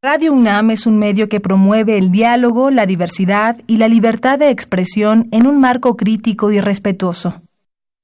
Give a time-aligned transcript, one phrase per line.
[0.00, 4.48] Radio UNAM es un medio que promueve el diálogo, la diversidad y la libertad de
[4.48, 7.42] expresión en un marco crítico y respetuoso.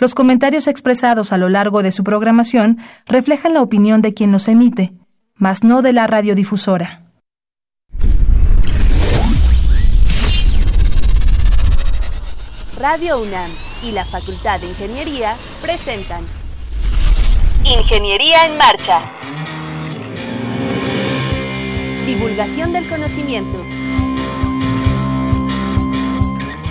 [0.01, 4.49] Los comentarios expresados a lo largo de su programación reflejan la opinión de quien los
[4.49, 4.93] emite,
[5.37, 7.05] mas no de la radiodifusora.
[12.77, 13.53] Radio UNAM
[13.85, 16.25] y la Facultad de Ingeniería presentan
[17.65, 19.54] Ingeniería en Marcha.
[22.07, 23.59] Divulgación del conocimiento.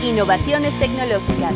[0.04, 1.55] Innovaciones tecnológicas.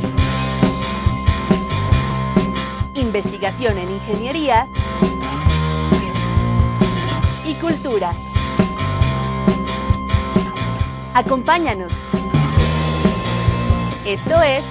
[2.95, 4.66] Investigación en ingeniería
[7.45, 8.13] y cultura.
[11.13, 11.94] Acompáñanos.
[14.05, 14.66] Esto es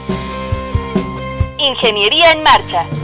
[1.58, 2.95] Ingeniería en Marcha.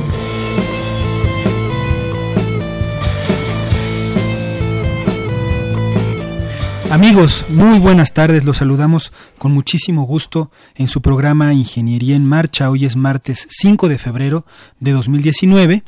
[6.92, 8.44] Amigos, muy buenas tardes.
[8.44, 12.68] Los saludamos con muchísimo gusto en su programa Ingeniería en Marcha.
[12.68, 14.44] Hoy es martes 5 de febrero
[14.78, 15.84] de 2019.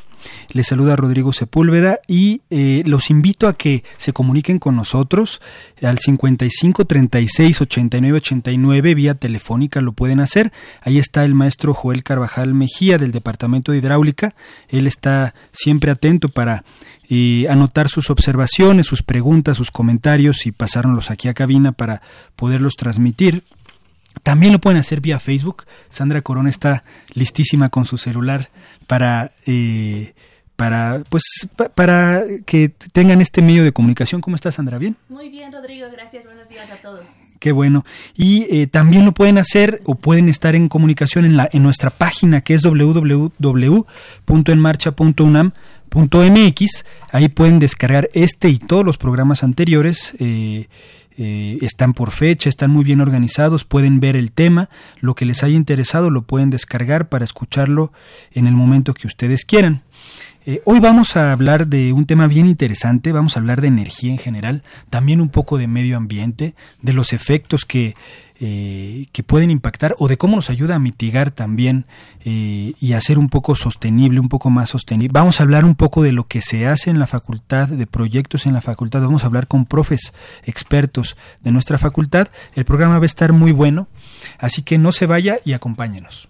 [0.49, 5.41] Les saluda Rodrigo Sepúlveda y eh, los invito a que se comuniquen con nosotros
[5.81, 10.51] al 55 36 89 89 vía telefónica lo pueden hacer.
[10.81, 14.35] Ahí está el maestro Joel Carvajal Mejía del Departamento de Hidráulica.
[14.69, 16.63] Él está siempre atento para
[17.07, 22.01] y anotar sus observaciones, sus preguntas, sus comentarios y pasárnoslos aquí a cabina para
[22.35, 23.43] poderlos transmitir.
[24.23, 25.65] También lo pueden hacer vía Facebook.
[25.89, 28.49] Sandra Corona está listísima con su celular
[28.85, 30.13] para eh,
[30.55, 31.23] para pues
[31.73, 34.21] para que tengan este medio de comunicación.
[34.21, 34.77] ¿Cómo estás, Sandra?
[34.77, 34.95] ¿Bien?
[35.09, 35.87] Muy bien, Rodrigo.
[35.91, 36.25] Gracias.
[36.25, 37.05] Buenos días a todos.
[37.39, 37.83] Qué bueno.
[38.15, 41.89] Y eh, también lo pueden hacer o pueden estar en comunicación en la en nuestra
[41.89, 45.51] página que es www.enmarcha.unam
[45.95, 50.13] .mx, ahí pueden descargar este y todos los programas anteriores.
[50.19, 50.67] Eh,
[51.17, 55.43] eh, están por fecha, están muy bien organizados, pueden ver el tema, lo que les
[55.43, 57.93] haya interesado lo pueden descargar para escucharlo
[58.31, 59.83] en el momento que ustedes quieran.
[60.47, 64.11] Eh, hoy vamos a hablar de un tema bien interesante, vamos a hablar de energía
[64.11, 67.95] en general, también un poco de medio ambiente, de los efectos que
[68.39, 71.85] eh, que pueden impactar o de cómo nos ayuda a mitigar también
[72.25, 75.13] eh, y hacer un poco sostenible, un poco más sostenible.
[75.13, 78.45] Vamos a hablar un poco de lo que se hace en la facultad, de proyectos
[78.45, 79.01] en la facultad.
[79.01, 80.13] Vamos a hablar con profes
[80.43, 82.27] expertos de nuestra facultad.
[82.55, 83.87] El programa va a estar muy bueno,
[84.37, 86.27] así que no se vaya y acompáñenos.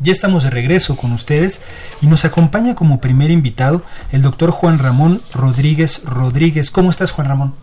[0.00, 1.60] Ya estamos de regreso con ustedes
[2.00, 3.82] y nos acompaña como primer invitado
[4.12, 6.70] el doctor Juan Ramón Rodríguez Rodríguez.
[6.70, 7.54] ¿Cómo estás, Juan Ramón?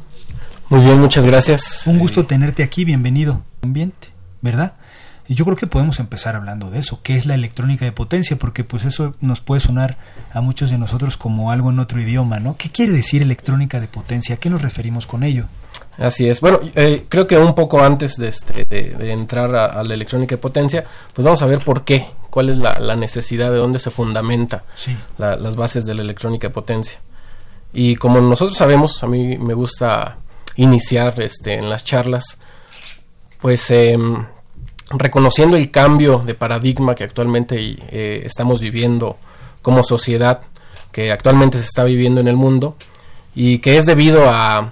[0.69, 1.84] Muy bien, muchas gracias.
[1.85, 3.41] Un gusto tenerte aquí, bienvenido.
[3.61, 4.14] Ambiente.
[4.45, 4.75] ¿Verdad?
[5.28, 8.38] Y yo creo que podemos empezar hablando de eso, qué es la electrónica de potencia,
[8.38, 9.97] porque pues eso nos puede sonar
[10.31, 12.55] a muchos de nosotros como algo en otro idioma, ¿no?
[12.57, 14.35] ¿Qué quiere decir electrónica de potencia?
[14.35, 15.45] ¿A qué nos referimos con ello?
[15.97, 16.41] Así es.
[16.41, 20.41] Bueno, eh, creo que un poco antes de, este, de, entrar a, la electrónica de
[20.41, 24.63] potencia, pues vamos a ver por qué, cuál es la, necesidad, de dónde se fundamenta
[25.17, 27.00] las bases de la electrónica de potencia.
[27.73, 30.17] Y como nosotros sabemos, a mí me gusta
[30.57, 32.38] iniciar este, en las charlas,
[33.41, 33.97] pues eh,
[34.90, 39.18] reconociendo el cambio de paradigma que actualmente eh, estamos viviendo
[39.62, 40.41] como sociedad,
[40.91, 42.75] que actualmente se está viviendo en el mundo,
[43.34, 44.72] y que es debido a,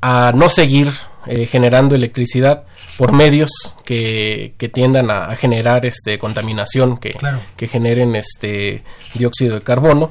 [0.00, 0.90] a no seguir
[1.26, 2.64] eh, generando electricidad
[2.96, 3.50] por medios
[3.84, 7.16] que, que tiendan a, generar este contaminación, que,
[7.56, 8.82] que generen este
[9.14, 10.10] dióxido de carbono.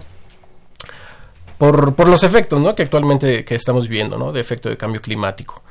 [1.57, 2.75] Por, por los efectos ¿no?
[2.75, 4.34] que actualmente que estamos viviendo, ¿no?
[4.34, 5.63] de efecto de cambio climático.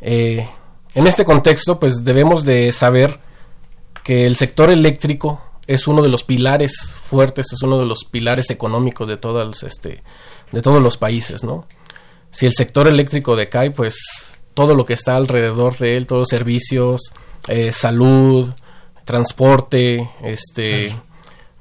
[0.00, 0.46] Eh,
[0.94, 3.18] en este contexto, pues debemos de saber
[4.04, 8.50] que el sector eléctrico es uno de los pilares fuertes, es uno de los pilares
[8.50, 10.02] económicos de todos, este,
[10.50, 11.66] de todos los países, ¿no?
[12.30, 13.96] Si el sector eléctrico decae, pues
[14.54, 17.12] todo lo que está alrededor de él, todos los servicios,
[17.48, 18.52] eh, salud,
[19.04, 20.94] transporte, este,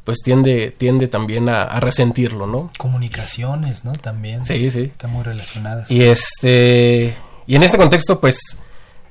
[0.03, 2.71] pues tiende, tiende también a, a, resentirlo, ¿no?
[2.77, 3.93] Comunicaciones, ¿no?
[3.93, 4.45] También.
[4.45, 4.91] Sí, sí.
[4.91, 5.91] Están muy relacionadas.
[5.91, 7.15] Y este,
[7.47, 8.57] y en este contexto, pues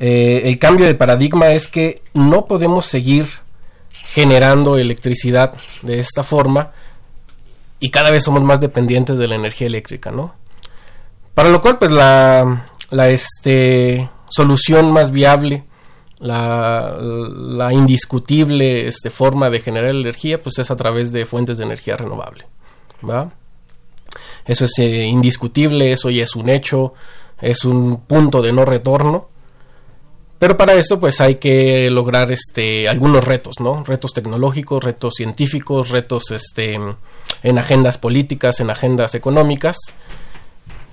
[0.00, 3.26] eh, el cambio de paradigma es que no podemos seguir
[3.92, 6.72] generando electricidad de esta forma
[7.78, 10.34] y cada vez somos más dependientes de la energía eléctrica, ¿no?
[11.34, 15.64] Para lo cual, pues la, la, este, solución más viable,
[16.18, 21.96] la, indiscutible este, forma de generar energía, pues es a través de fuentes de energía
[21.96, 22.46] renovable.
[24.44, 26.92] Eso es eh, indiscutible, eso ya es un hecho,
[27.40, 29.28] es un punto de no retorno.
[30.40, 33.84] Pero para esto pues hay que lograr este algunos retos, ¿no?
[33.84, 36.78] Retos tecnológicos, retos científicos, retos este
[37.42, 39.76] en agendas políticas, en agendas económicas.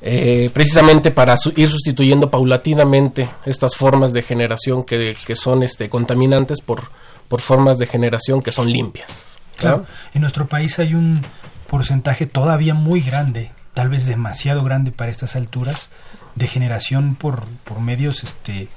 [0.01, 6.91] Eh, precisamente para ir sustituyendo paulatinamente estas formas de generación que, son este, contaminantes por,
[7.29, 9.37] por formas de generación que son limpias.
[9.55, 11.21] Claro, en nuestro país hay un
[11.67, 15.89] porcentaje todavía muy grande, tal vez demasiado grande para estas alturas,
[16.35, 18.67] de generación por, por medios este,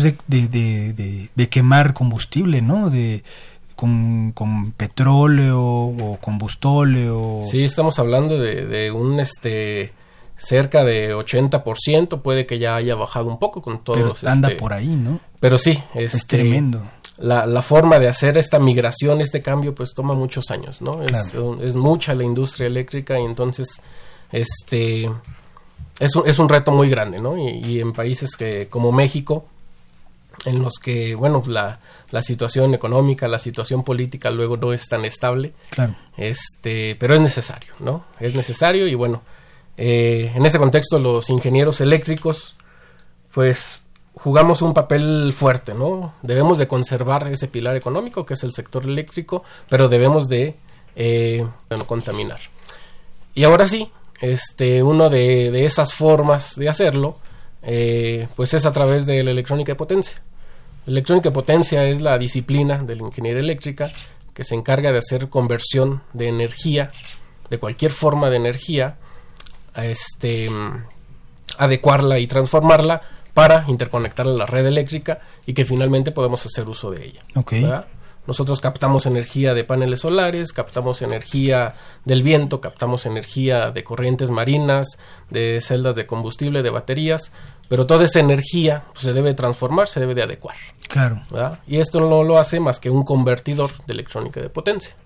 [0.00, 2.90] pues de, de, de, quemar combustible, ¿no?
[2.90, 3.22] De,
[3.76, 7.42] con, con, petróleo o combustóleo.
[7.44, 9.92] Sí, estamos hablando de, de un este
[10.36, 14.14] cerca de 80%, puede que ya haya bajado un poco con todo.
[14.24, 15.20] anda este, por ahí, ¿no?
[15.38, 16.82] Pero sí, es este, tremendo.
[17.18, 21.02] La, la, forma de hacer esta migración, este cambio, pues toma muchos años, ¿no?
[21.02, 23.68] Es, es, mucha la industria eléctrica y entonces,
[24.32, 25.10] este,
[25.98, 27.36] es un, es un reto muy grande, ¿no?
[27.36, 29.44] Y, en países que, como México,
[30.44, 35.04] en los que, bueno, la, la situación económica, la situación política luego no es tan
[35.04, 35.52] estable.
[35.70, 35.96] Claro.
[36.16, 38.04] Este, pero es necesario, ¿no?
[38.18, 39.22] Es necesario y bueno,
[39.76, 42.54] eh, en ese contexto, los ingenieros eléctricos,
[43.32, 43.82] pues
[44.14, 46.14] jugamos un papel fuerte, ¿no?
[46.22, 50.56] Debemos de conservar ese pilar económico que es el sector eléctrico, pero debemos de
[50.96, 51.46] eh,
[51.86, 52.40] contaminar.
[53.34, 53.90] Y ahora sí,
[54.20, 57.16] este, uno de, esas formas de hacerlo,
[57.62, 60.20] eh, pues es a través de la electrónica de potencia.
[60.90, 63.92] Electrónica potencia es la disciplina de la ingeniería eléctrica
[64.34, 66.90] que se encarga de hacer conversión de energía,
[67.48, 68.96] de cualquier forma de energía,
[69.76, 70.50] este,
[71.58, 73.02] adecuarla y transformarla
[73.34, 77.86] para interconectarla a la red eléctrica y que finalmente podemos hacer uso de ella.
[78.26, 84.98] Nosotros captamos energía de paneles solares, captamos energía del viento, captamos energía de corrientes marinas,
[85.30, 87.30] de celdas de combustible, de baterías,
[87.70, 90.56] pero toda esa energía pues, se debe transformar, se debe de adecuar.
[90.88, 91.22] Claro.
[91.68, 94.96] Y esto no lo hace más que un convertidor de electrónica de potencia.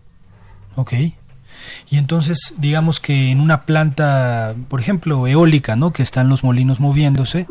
[0.75, 0.95] Ok.
[1.91, 5.93] Y entonces, digamos que en una planta, por ejemplo, eólica, ¿no?
[5.93, 7.47] Que están los molinos moviéndose,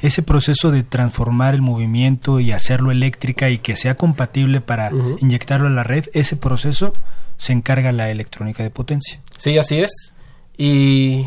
[0.00, 4.90] ese proceso de transformar el movimiento y hacerlo eléctrica y que sea compatible para
[5.20, 6.92] inyectarlo a la red, ese proceso
[7.36, 9.20] se encarga la electrónica de potencia.
[9.38, 10.12] Sí, así es.
[10.58, 11.26] Y,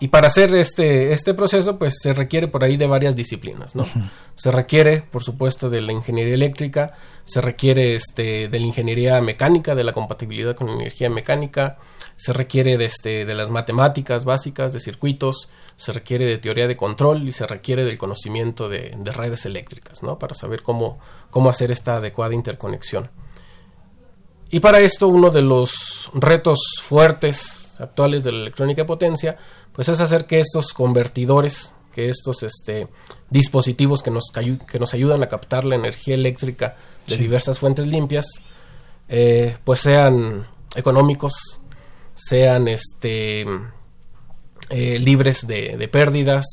[0.00, 3.84] y para hacer este, este proceso, pues se requiere por ahí de varias disciplinas, ¿no?
[4.36, 9.74] Se requiere, por supuesto, de la ingeniería eléctrica, se requiere este, de la ingeniería mecánica,
[9.74, 11.78] de la compatibilidad con la energía mecánica,
[12.14, 16.76] se requiere de, este, de las matemáticas básicas, de circuitos, se requiere de teoría de
[16.76, 20.16] control y se requiere del conocimiento de, de redes eléctricas, ¿no?
[20.16, 21.00] Para saber cómo,
[21.30, 23.10] cómo hacer esta adecuada interconexión.
[24.50, 29.36] Y para esto uno de los retos fuertes actuales de la electrónica de potencia
[29.78, 32.88] pues es hacer que estos convertidores, que estos este,
[33.30, 36.74] dispositivos que nos, que nos ayudan a captar la energía eléctrica
[37.06, 38.26] de diversas fuentes limpias,
[39.08, 41.60] eh, pues sean económicos,
[42.12, 43.46] sean este,
[44.70, 46.46] eh, libres de, pérdidas,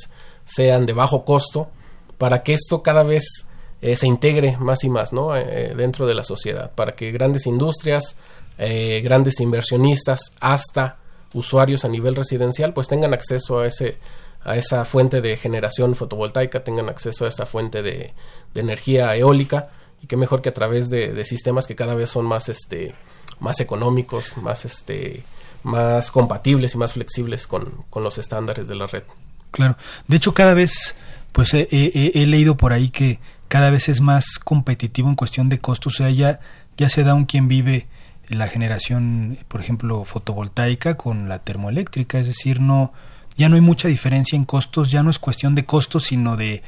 [0.44, 1.71] sean de bajo costo,
[2.19, 3.48] para que esto cada vez
[3.81, 5.31] eh, se integre más y más ¿no?
[5.31, 8.18] dentro de la sociedad, para que grandes industrias,
[8.56, 10.99] grandes inversionistas, hasta
[11.35, 13.97] usuarios a nivel residencial pues tengan acceso a ese
[14.44, 18.13] a esa fuente de generación fotovoltaica, tengan acceso a esa fuente de,
[18.54, 19.69] energía eólica
[20.01, 22.95] y qué mejor que a través de, sistemas que cada vez son más este
[23.39, 25.23] más económicos, más este
[25.63, 29.04] más compatibles y más flexibles con, los estándares de la red.
[29.51, 29.77] Claro,
[30.07, 30.95] de hecho cada vez
[31.31, 35.95] pues he, leído por ahí que cada vez es más competitivo en cuestión de costos,
[35.95, 36.39] o sea, ya,
[36.77, 37.87] ya se da un quien vive
[38.29, 42.94] la generación, por ejemplo, fotovoltaica con la termoeléctrica, es decir, no
[43.37, 46.63] ya no hay mucha diferencia en costos, ya no es cuestión de costos, sino de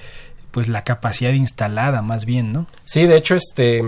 [0.52, 2.68] pues la capacidad instalada más bien, ¿no?
[2.84, 3.84] Sí, de hecho, este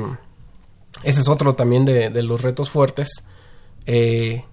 [1.03, 3.09] ese es otro también de, los retos fuertes.
[3.85, 4.43] Eh,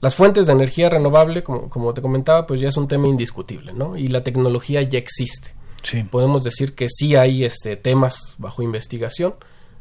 [0.00, 3.72] las fuentes de energía renovable, como, como, te comentaba, pues ya es un tema indiscutible,
[3.72, 3.96] ¿no?
[3.96, 5.54] Y la tecnología ya existe.
[5.82, 6.02] Sí.
[6.02, 9.34] Podemos decir que sí hay este, temas bajo investigación.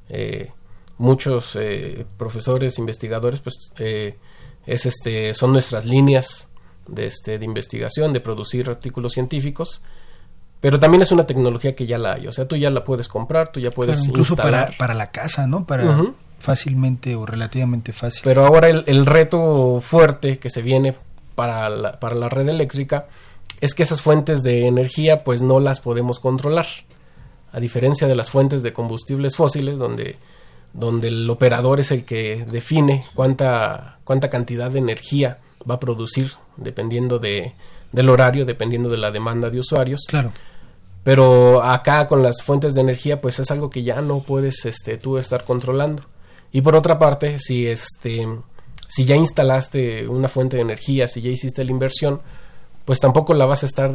[0.10, 0.52] Eh,
[0.98, 4.18] muchos eh, profesores, investigadores, pues eh,
[4.66, 6.48] es este, son nuestras líneas
[6.88, 9.82] de, este, de investigación, de producir artículos científicos.
[10.62, 13.08] Pero también es una tecnología que ya la hay, o sea, tú ya la puedes
[13.08, 15.66] comprar, tú ya puedes incluso para, para la casa, ¿no?
[15.66, 18.22] Para fácilmente o relativamente fácil.
[18.24, 20.96] Pero ahora el, el, reto fuerte que se viene
[21.36, 23.08] para la, para la red eléctrica
[23.62, 26.66] es que esas fuentes de energía pues no las podemos controlar.
[27.52, 30.18] A diferencia de las fuentes de combustibles fósiles, donde,
[30.76, 35.40] donde el operador es el que define cuánta, cuánta cantidad de energía
[35.70, 37.54] va a producir dependiendo de,
[37.92, 40.02] del horario, dependiendo de la demanda de usuarios.
[40.08, 40.32] Claro.
[41.04, 44.98] Pero acá con las fuentes de energía, pues es algo que ya no puedes este,
[44.98, 46.04] tú estar controlando.
[46.52, 48.28] Y por otra parte, si este
[48.88, 52.22] si ya instalaste una fuente de energía, si ya hiciste la inversión,
[52.86, 53.92] pues tampoco la vas a estar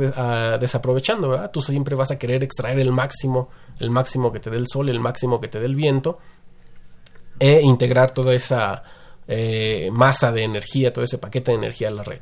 [0.59, 1.51] desaprovechando, ¿verdad?
[1.53, 4.89] Tú siempre vas a querer extraer el máximo, el máximo que te dé el sol,
[4.89, 6.19] el máximo que te dé el viento,
[7.41, 8.85] e integrar toda esa
[9.27, 12.21] eh, masa de energía, todo ese paquete de energía a la red.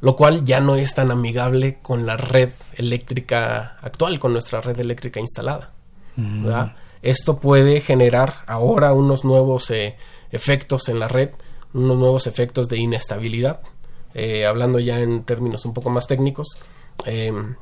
[0.00, 4.78] Lo cual ya no es tan amigable con la red eléctrica actual, con nuestra red
[4.78, 5.72] eléctrica instalada.
[6.16, 6.46] Mm.
[7.02, 9.96] Esto puede generar ahora unos nuevos eh,
[10.30, 11.30] efectos en la red,
[11.72, 13.60] unos nuevos efectos de inestabilidad
[14.14, 16.58] eh, hablando ya en términos un poco más técnicos,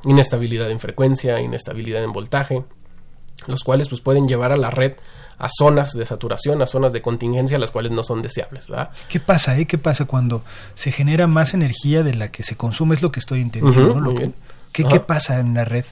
[0.03, 2.63] inestabilidad en frecuencia, inestabilidad en voltaje,
[3.47, 4.93] los cuales pues pueden llevar a la red
[5.37, 8.91] a zonas de saturación, a zonas de contingencia, las cuales no son deseables, ¿verdad?
[9.09, 9.57] ¿Qué pasa?
[9.57, 9.65] Eh?
[9.65, 10.43] ¿Qué pasa cuando
[10.75, 12.93] se genera más energía de la que se consume?
[12.95, 14.13] Es lo que estoy entendiendo,
[14.71, 15.85] ¿qué, ¿qué, pasa en la red?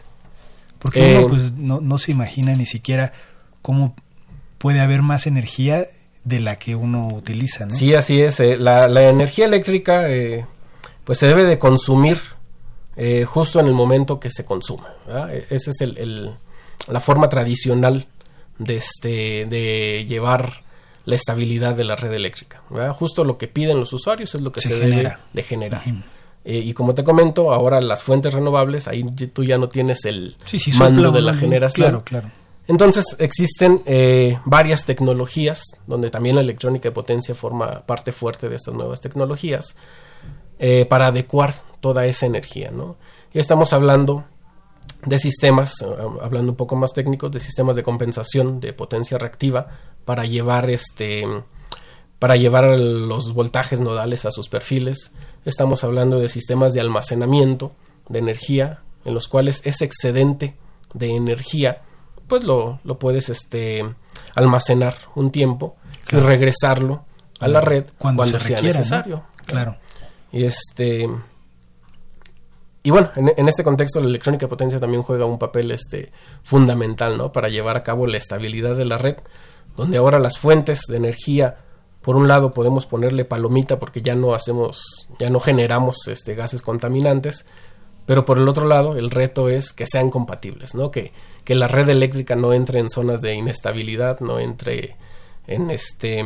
[0.77, 3.11] Porque uno pues no, no se imagina ni siquiera
[3.63, 3.95] cómo
[4.59, 5.87] puede haber más energía
[6.23, 7.75] de la que uno utiliza, ¿no?
[7.75, 8.39] Sí, así es.
[8.39, 10.45] Eh, la, energía eléctrica, eh,
[11.03, 12.19] pues se debe de consumir
[12.95, 14.87] eh, justo en el momento que se consume.
[15.07, 16.35] E, esa es el,
[16.87, 18.07] la forma tradicional
[18.57, 20.63] de, este, de llevar
[21.05, 22.61] la estabilidad de la red eléctrica.
[22.93, 25.81] Justo lo que piden los usuarios es lo que se, debe de generar.
[26.45, 30.37] y como te comento, ahora las fuentes renovables, ahí tú ya no tienes el
[30.77, 31.87] mando de la generación.
[31.87, 32.31] Claro, claro.
[32.69, 38.57] Entonces existen eh, varias tecnologías, donde también la electrónica de potencia forma parte fuerte de
[38.57, 39.75] estas nuevas tecnologías,
[40.59, 42.69] eh, para adecuar toda esa energía.
[42.71, 42.97] ¿no?
[43.33, 44.25] Y estamos hablando
[45.05, 45.85] de sistemas, eh,
[46.21, 49.67] hablando un poco más técnicos, de sistemas de compensación de potencia reactiva
[50.05, 51.25] para llevar este
[52.19, 55.11] para llevar los voltajes nodales a sus perfiles.
[55.45, 57.71] Estamos hablando de sistemas de almacenamiento
[58.09, 60.57] de energía en los cuales ese excedente
[60.93, 61.81] de energía
[62.27, 63.85] pues lo, lo puedes este,
[64.35, 65.77] almacenar un tiempo
[66.11, 67.05] y regresarlo
[67.39, 69.23] a la red cuando, sea necesario.
[69.45, 69.77] Claro.
[70.31, 71.09] Y este
[72.81, 76.11] y bueno, en, este contexto la electrónica potencia también juega un papel este
[76.43, 77.31] fundamental, ¿no?
[77.31, 79.17] Para llevar a cabo la estabilidad de la red,
[79.75, 81.57] donde ahora las fuentes de energía
[82.01, 86.61] por un lado podemos ponerle palomita porque ya no hacemos ya no generamos este gases
[86.61, 87.45] contaminantes,
[88.05, 90.89] pero por el otro lado el reto es que sean compatibles, ¿no?
[90.89, 91.11] Que
[91.43, 94.95] que la red eléctrica no entre en zonas de inestabilidad, no entre
[95.47, 96.19] en este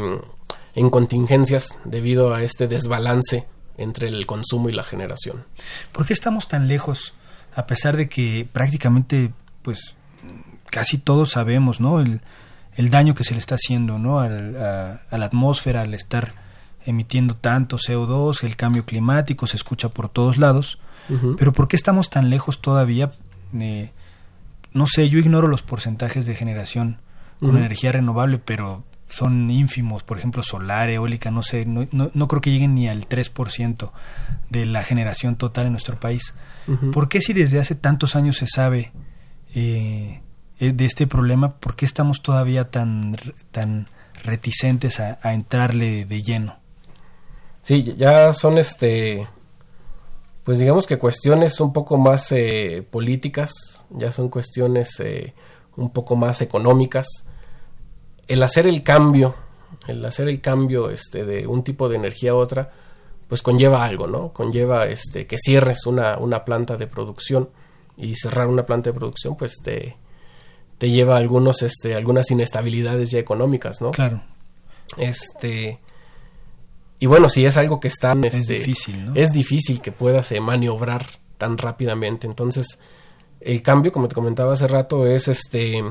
[0.76, 5.46] en contingencias debido a este desbalance entre el consumo y la generación.
[5.92, 7.14] ¿Por qué estamos tan lejos
[7.56, 9.96] a pesar de que prácticamente pues
[10.70, 12.00] casi todos sabemos, ¿no?
[12.00, 12.22] El,
[12.76, 14.20] el daño que se le está haciendo, ¿no?
[14.20, 16.34] a, la atmósfera al estar
[16.86, 20.80] emitiendo tanto CO2, el cambio climático se escucha por todos lados,
[21.38, 23.12] pero ¿por qué estamos tan lejos todavía?
[23.60, 23.92] Eh,
[24.72, 26.98] no sé, yo ignoro los porcentajes de generación
[27.40, 28.84] con energía renovable, pero
[29.16, 33.08] son ínfimos, por ejemplo, solar, eólica, no sé, no, no, creo que lleguen ni al
[33.08, 33.92] 3%
[34.50, 36.34] de la generación total en nuestro país.
[36.94, 38.92] ¿Por qué si desde hace tantos años se sabe
[39.54, 40.22] eh,
[40.60, 43.18] eh, de este problema, por qué estamos todavía tan,
[43.52, 43.88] tan
[44.24, 46.56] reticentes a, a entrarle de lleno?
[47.62, 49.28] Sí, ya son este
[50.44, 55.34] pues digamos que cuestiones un poco más eh, políticas, ya son cuestiones eh,
[55.78, 57.08] un poco más económicas.
[58.28, 59.36] El hacer el cambio,
[59.88, 62.72] el hacer el cambio este, de un tipo de energía a otra,
[63.28, 64.32] pues conlleva algo, ¿no?
[64.32, 67.50] Conlleva este, que cierres una, una planta de producción
[67.98, 69.98] y cerrar una planta de producción, pues te,
[70.78, 73.92] te lleva algunos, este, algunas inestabilidades ya económicas, ¿no?
[73.92, 74.22] Claro.
[74.98, 75.80] Este,
[77.00, 78.16] y bueno, si es algo que está...
[78.24, 79.16] es este, difícil, ¿no?
[79.16, 81.06] Es difícil que puedas eh, maniobrar
[81.38, 82.28] tan rápidamente.
[82.28, 82.80] Entonces,
[83.42, 85.84] el cambio, como te comentaba hace rato, es este...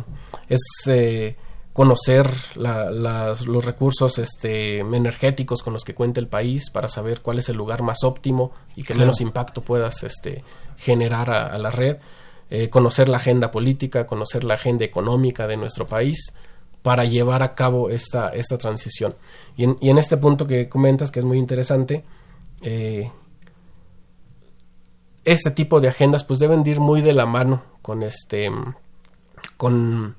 [0.49, 0.61] Es...
[0.87, 1.37] Eh,
[1.73, 7.49] conocer los recursos este, energéticos con los que cuenta el país para saber cuál es
[7.49, 10.45] el lugar más óptimo y que menos impacto puedas este,
[10.77, 11.97] generar a, la red,
[12.51, 16.33] eh, conocer la agenda política, conocer la agenda económica de nuestro país
[16.83, 19.15] para llevar a cabo esta, esta transición.
[19.57, 22.05] Y en, y en este punto que comentas, que es muy interesante,
[22.61, 23.11] eh,
[25.25, 28.51] este tipo de agendas pues deben ir muy de la mano con este
[29.57, 30.17] con,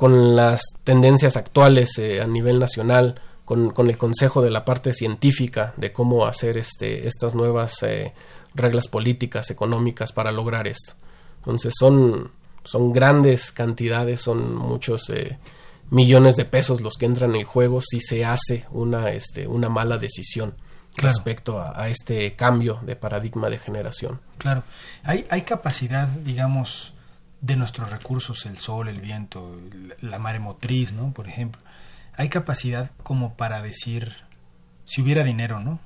[0.00, 4.94] con las tendencias actuales eh, a nivel nacional con, con, el consejo de la parte
[4.94, 8.14] científica de cómo hacer este estas nuevas eh,
[8.54, 10.94] reglas políticas, económicas para lograr esto.
[11.40, 12.30] Entonces son,
[12.64, 15.38] son grandes cantidades, son muchos eh,
[15.90, 19.98] millones de pesos los que entran en juego si se hace una, este, una mala
[19.98, 20.54] decisión
[20.96, 24.22] respecto a, este cambio de paradigma de generación.
[24.38, 24.64] Claro,
[25.02, 26.94] hay, hay capacidad, digamos,
[27.40, 29.58] de nuestros recursos, el sol, el viento,
[30.00, 31.12] la maremotriz, ¿no?
[31.12, 31.60] Por ejemplo,
[32.16, 34.14] hay capacidad como para decir,
[34.84, 35.80] si hubiera dinero, ¿no?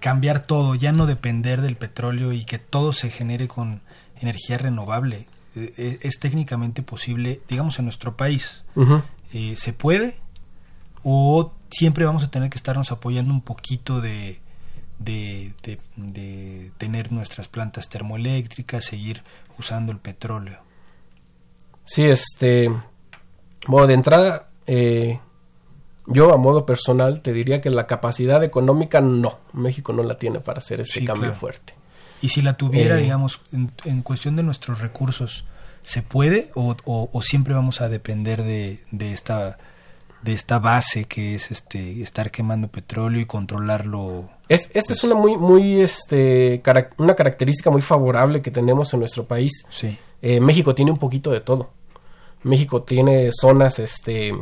[0.00, 3.80] Cambiar todo, ya no depender del petróleo y que todo se genere con
[4.20, 5.26] energía renovable.
[5.54, 8.64] E, e, es, técnicamente posible, digamos, en nuestro país.
[9.32, 10.18] Eh, ¿Se puede?
[11.02, 14.40] ¿O siempre vamos a tener que estarnos apoyando un poquito de,
[14.98, 15.52] de,
[15.96, 19.22] de, tener nuestras plantas termoeléctricas, seguir
[19.58, 20.58] usando el petróleo.
[21.84, 22.70] Sí, este,
[23.66, 25.20] bueno, de entrada, eh,
[26.06, 30.40] yo a modo personal te diría que la capacidad económica no, México no la tiene
[30.40, 31.74] para hacer este cambio fuerte.
[32.20, 35.44] Y si la tuviera, eh, digamos, en, cuestión de nuestros recursos,
[35.82, 39.58] ¿se puede o, o, siempre vamos a depender de, de esta
[40.22, 44.28] de esta base que es este estar quemando petróleo y controlarlo.
[44.48, 46.62] Es, esta es una muy muy este
[46.96, 49.64] una característica muy favorable que tenemos en nuestro país.
[49.70, 49.98] Sí.
[50.22, 51.70] Eh, México tiene un poquito de todo.
[52.42, 54.34] México tiene zonas este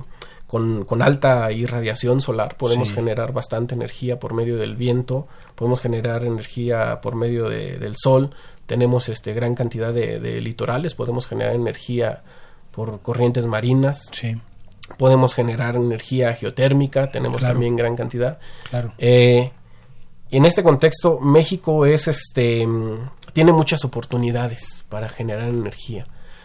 [0.46, 6.24] con, con alta irradiación solar, podemos generar bastante energía por medio del viento, podemos generar
[6.24, 8.30] energía por medio de, del sol,
[8.66, 12.22] tenemos este gran cantidad de, de litorales, podemos generar energía
[12.70, 14.08] por corrientes marinas.
[14.12, 14.36] Sí
[14.98, 18.38] podemos generar energía geotérmica, tenemos también gran cantidad.
[18.70, 18.92] Claro.
[18.98, 19.50] Eh,
[20.30, 22.66] en este contexto, México es este
[23.32, 26.04] tiene muchas oportunidades para generar energía.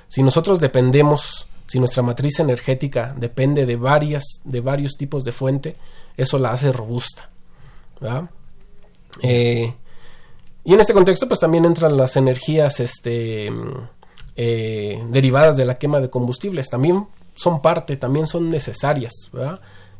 [0.09, 5.77] Si nosotros dependemos, si nuestra matriz energética depende de varias, de varios tipos de fuente,
[6.17, 7.29] eso la hace robusta.
[9.21, 9.73] Eh,
[10.65, 13.49] y en este contexto, pues también entran las energías este,
[14.35, 16.67] eh, derivadas de la quema de combustibles.
[16.67, 19.13] También son parte, también son necesarias,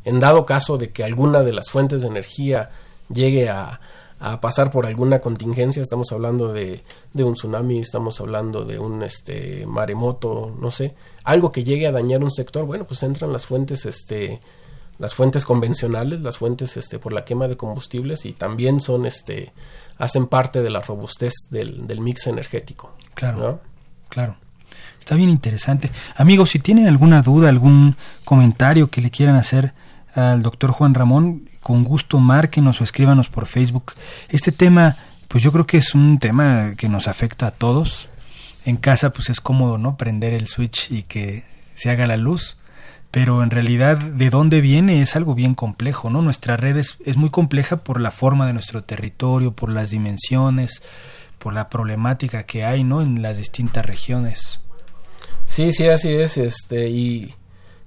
[0.04, 2.70] En dado caso de que alguna de las fuentes de energía
[3.14, 3.80] llegue a,
[4.40, 6.84] pasar por alguna contingencia, estamos hablando de,
[7.16, 10.94] un tsunami, estamos hablando de un este maremoto, no sé,
[11.24, 14.40] algo que llegue a dañar un sector, bueno, pues entran las fuentes este
[15.00, 19.54] las fuentes convencionales, las fuentes este por la quema de combustibles y también son este
[19.98, 22.92] hacen parte de la robustez del, del mix energético.
[23.16, 23.60] Claro.
[24.10, 24.36] Claro.
[25.00, 25.90] Está bien interesante.
[26.16, 29.74] Amigos, si tienen alguna duda, algún comentario que le quieran hacer
[30.14, 33.94] al doctor Juan Ramón, con gusto márquenos o escríbanos por Facebook.
[34.30, 34.98] Este tema,
[35.28, 38.10] pues yo creo que es un tema que nos afecta a todos.
[38.66, 39.98] En casa, pues es cómodo, ¿no?
[39.98, 41.44] Prender el switch y que
[41.76, 42.58] se haga la luz.
[43.10, 46.22] Pero en realidad, de dónde viene es algo bien complejo, ¿no?
[46.22, 50.82] Nuestra red es, es muy compleja por la forma de nuestro territorio, por las dimensiones,
[51.38, 53.02] por la problemática que hay, ¿no?
[53.02, 54.62] En las distintas regiones.
[55.46, 56.38] Sí, sí, así es.
[56.38, 57.34] Este, y,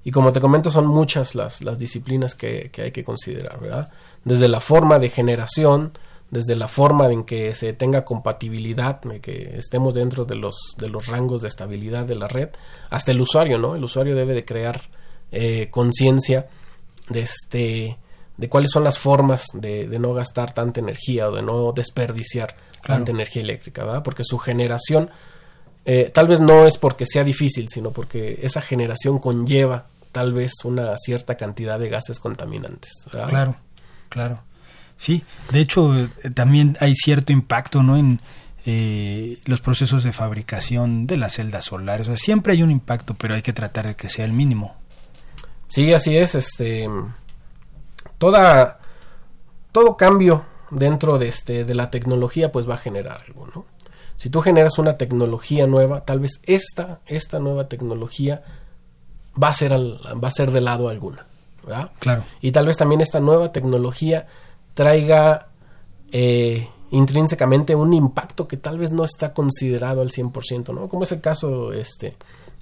[0.04, 3.90] y como te comento, son muchas las, las disciplinas que, que, hay que considerar, ¿verdad?
[4.22, 5.92] Desde la forma de generación,
[6.30, 10.90] desde la forma en que se tenga compatibilidad, de que estemos dentro de los, de
[10.90, 12.50] los rangos de estabilidad de la red,
[12.90, 13.76] hasta el usuario, ¿no?
[13.76, 14.82] El usuario debe de crear
[15.32, 16.48] eh, conciencia
[17.08, 17.98] de este
[18.36, 22.56] de cuáles son las formas de, de, no gastar tanta energía o de no desperdiciar
[22.84, 24.02] tanta energía eléctrica, ¿verdad?
[24.02, 25.08] Porque su generación
[25.86, 30.52] eh, tal vez no es porque sea difícil, sino porque esa generación conlleva tal vez
[30.62, 32.92] una cierta cantidad de gases contaminantes.
[33.10, 33.56] Claro,
[34.08, 34.42] claro.
[34.96, 37.96] Sí, de hecho eh, también hay cierto impacto ¿no?
[37.96, 38.20] en
[38.64, 42.06] eh, los procesos de fabricación de las celdas solares.
[42.06, 44.76] O sea, siempre hay un impacto, pero hay que tratar de que sea el mínimo.
[45.66, 46.36] Sí, así es.
[46.36, 46.88] Este,
[48.18, 48.78] toda,
[49.72, 53.66] todo cambio dentro de, este, de la tecnología pues va a generar algo, ¿no?
[54.16, 58.44] Si tú generas una tecnología nueva, tal vez esta, esta nueva tecnología
[59.40, 61.26] va a ser, va a ser de lado alguna.
[61.64, 61.90] ¿verdad?
[61.98, 62.24] Claro.
[62.40, 64.26] Y tal vez también esta nueva tecnología
[64.74, 65.48] traiga
[66.12, 70.88] eh, intrínsecamente un impacto que tal vez no está considerado al 100%, ¿no?
[70.88, 72.16] Como es el caso este,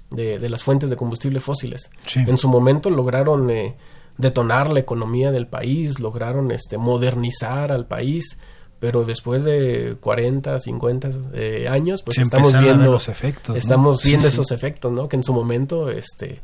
[0.09, 1.91] de, las fuentes de combustible fósiles.
[2.15, 3.75] En su momento lograron eh,
[4.17, 8.37] detonar la economía del país, lograron este, modernizar al país,
[8.79, 14.51] pero después de 40, 50 eh, años, pues estamos viendo los efectos, estamos viendo esos
[14.51, 15.07] efectos, ¿no?
[15.07, 16.41] Que en su momento, este,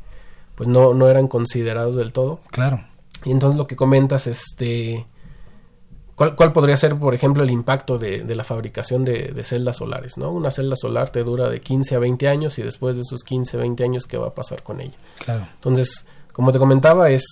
[0.60, 2.41] pues no, no eran considerados del todo.
[2.52, 2.84] Claro.
[3.24, 5.06] Y entonces lo que comentas, este,
[6.15, 9.78] ¿cuál, cuál podría ser, por ejemplo, el impacto de, de la fabricación de, de, celdas
[9.78, 10.34] solares, ¿no?
[10.34, 13.56] Una celda solar te dura de 15 a 20 años y después de esos 15,
[13.56, 14.98] 20 años, ¿qué va a pasar con ella?
[15.24, 15.48] Claro.
[15.56, 17.24] Entonces, como te comentaba, es,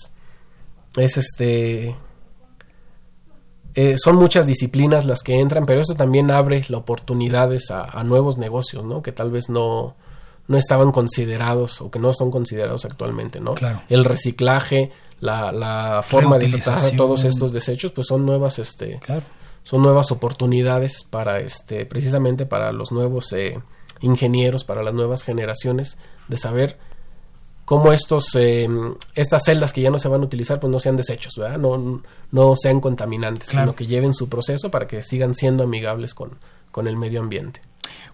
[0.96, 1.98] es este,
[3.76, 8.38] eh, son muchas disciplinas las que entran, pero eso también abre las oportunidades a, nuevos
[8.38, 9.02] negocios, ¿no?
[9.02, 9.96] Que tal vez no,
[10.48, 13.54] no estaban considerados o que no son considerados actualmente, ¿no?
[13.54, 13.82] Claro.
[13.90, 19.00] El reciclaje, la, la forma de tratar todos estos desechos, pues son nuevas, este,
[19.64, 23.60] son nuevas oportunidades para, este, precisamente para los nuevos eh,
[24.02, 26.78] ingenieros, para las nuevas generaciones, de saber
[27.66, 28.70] cómo estos, eh,
[29.16, 31.58] estas celdas que ya no se van a utilizar, pues no sean desechos, ¿verdad?
[31.58, 36.38] No, no sean contaminantes, sino que lleven su proceso para que sigan siendo amigables con,
[36.72, 37.60] con el medio ambiente.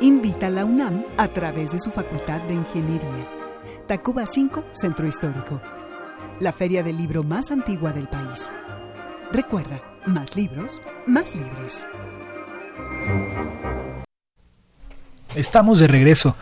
[0.00, 3.28] Invita a la UNAM a través de su Facultad de Ingeniería.
[3.86, 5.60] Tacuba 5, Centro Histórico.
[6.40, 8.50] La feria del libro más antigua del país.
[9.30, 11.86] Recuerda, más libros, más libres.
[15.34, 16.36] Estamos de regreso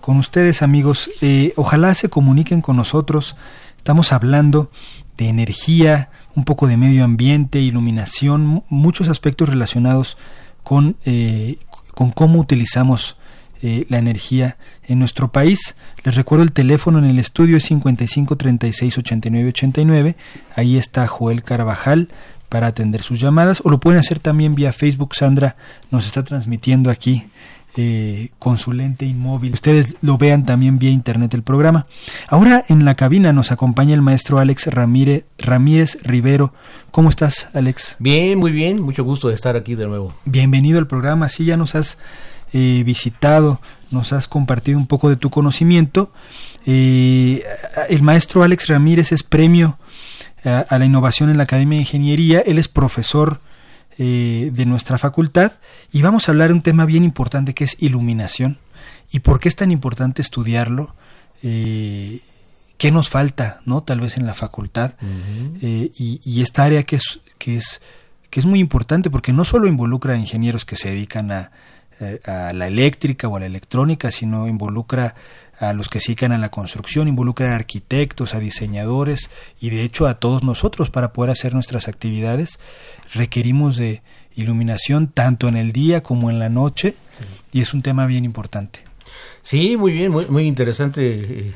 [0.00, 1.10] con ustedes amigos.
[1.20, 3.36] Eh, ojalá se comuniquen con nosotros.
[3.76, 4.68] Estamos hablando
[5.16, 10.16] de energía, un poco de medio ambiente, iluminación, muchos aspectos relacionados
[10.64, 11.58] con, eh,
[11.94, 13.16] con cómo utilizamos
[13.62, 14.56] eh, la energía
[14.88, 15.76] en nuestro país.
[16.02, 20.16] Les recuerdo el teléfono en el estudio es 55 36 89 89.
[20.56, 22.08] Ahí está Joel Carvajal
[22.48, 25.14] para atender sus llamadas o lo pueden hacer también vía Facebook.
[25.14, 25.54] Sandra
[25.92, 27.24] nos está transmitiendo aquí
[27.76, 29.54] eh, consulente inmóvil.
[29.54, 31.86] Ustedes lo vean también vía internet el programa.
[32.28, 36.52] Ahora en la cabina nos acompaña el maestro Alex Ramírez, Ramírez Rivero.
[36.90, 37.96] ¿Cómo estás, Alex?
[37.98, 38.82] Bien, muy bien.
[38.82, 40.14] Mucho gusto de estar aquí de nuevo.
[40.26, 41.30] Bienvenido al programa.
[41.30, 41.96] Sí, ya nos has
[42.52, 46.12] eh, visitado, nos has compartido un poco de tu conocimiento.
[46.66, 47.42] Eh,
[47.88, 49.78] el maestro Alex Ramírez es premio
[50.44, 52.40] a, a la innovación en la Academia de Ingeniería.
[52.40, 53.40] Él es profesor
[54.04, 55.52] eh, de nuestra facultad
[55.92, 58.58] y vamos a hablar de un tema bien importante que es iluminación.
[59.12, 60.92] Y por qué es tan importante estudiarlo,
[61.44, 62.18] eh,
[62.78, 63.84] qué nos falta, ¿no?
[63.84, 64.94] Tal vez en la facultad.
[65.60, 67.80] Eh, y, esta área que es, que, es,
[68.28, 71.52] que es muy importante porque no solo involucra a ingenieros que se dedican a,
[72.24, 75.14] a la eléctrica o a la electrónica, sino involucra
[75.58, 79.82] a los que se dedican a la construcción, involucra a arquitectos, a diseñadores y de
[79.82, 82.58] hecho a todos nosotros para poder hacer nuestras actividades
[83.14, 84.02] requerimos de
[84.34, 86.94] iluminación tanto en el día como en la noche
[87.52, 88.80] y es un tema bien importante.
[89.42, 91.52] Sí, muy bien, muy, muy interesante eh,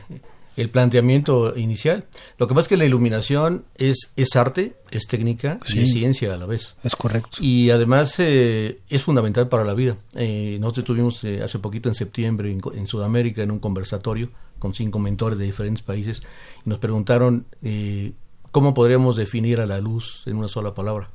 [0.57, 2.07] el planteamiento inicial.
[2.39, 6.33] Lo que pasa es que la iluminación es, es arte, es técnica y es ciencia
[6.35, 6.77] a la vez.
[6.83, 7.39] Es correcto.
[7.41, 9.97] Y además eh, es fundamental para la vida.
[10.15, 14.99] Eh, nosotros estuvimos eh, hace poquito en septiembre en, Sudamérica en un conversatorio con cinco
[14.99, 16.23] mentores de diferentes países
[16.65, 18.13] y nos preguntaron eh,
[18.51, 21.11] cómo podríamos definir a la luz en una sola palabra.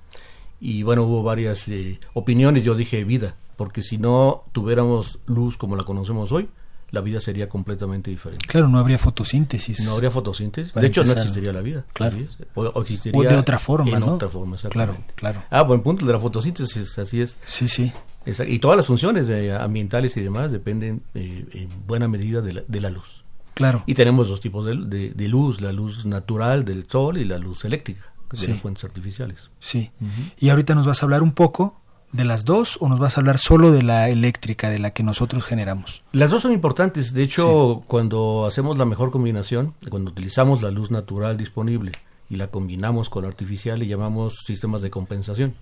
[0.60, 1.68] Y bueno, hubo varias
[2.14, 2.64] opiniones.
[2.64, 6.50] Yo dije vida, porque si no tuviéramos luz como la conocemos hoy,
[6.92, 8.46] la vida sería completamente diferente.
[8.48, 9.80] Claro, no habría fotosíntesis.
[9.82, 10.74] No habría fotosíntesis.
[10.74, 11.86] De hecho, no existiría la vida.
[11.94, 12.18] Claro.
[12.54, 14.16] O, existiría de otra forma, en ¿no?
[14.16, 15.42] otra forma, Claro, claro.
[15.50, 17.38] Ah, buen punto, de la fotosíntesis, así es.
[17.46, 17.92] Sí, sí.
[18.26, 19.28] y todas las funciones
[19.60, 23.24] ambientales y demás dependen eh, en buena medida de la, de la, luz.
[23.54, 23.84] Claro.
[23.86, 27.64] Y tenemos dos tipos de, de, luz, la luz natural del sol y la luz
[27.64, 29.50] eléctrica, de las fuentes artificiales.
[29.62, 29.92] Sí.
[30.40, 31.81] Y ahorita nos vas a hablar un poco
[32.12, 35.04] de las dos o nos vas a hablar solo de la eléctrica, de la que
[35.04, 36.04] nosotros generamos?
[36.12, 37.14] Las dos son importantes.
[37.14, 41.92] De hecho, cuando hacemos la mejor combinación, cuando utilizamos la luz natural disponible
[42.30, 45.56] y la combinamos con la artificial, le llamamos sistemas de compensación.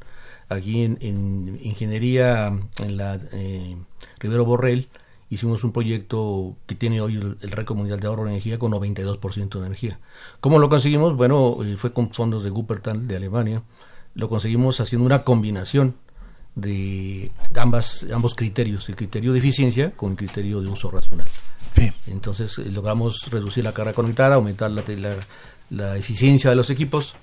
[0.50, 2.48] Aquí en, ingeniería,
[2.80, 3.78] en la eh,
[4.20, 4.90] Rivero Borrell,
[5.30, 9.60] hicimos un proyecto que tiene hoy el, récord mundial de ahorro de energía con 92%
[9.60, 10.00] de energía.
[10.40, 11.16] ¿Cómo lo conseguimos?
[11.16, 13.62] Bueno, eh, fue con fondos de Wuppertal de Alemania.
[14.16, 15.96] Lo conseguimos haciendo una combinación
[16.56, 21.28] de ambas, ambos criterios, el criterio de eficiencia con el criterio de uso racional.
[22.08, 24.84] Entonces eh, logramos reducir la carga conectada, aumentar la,
[25.70, 27.16] la, eficiencia de los equipos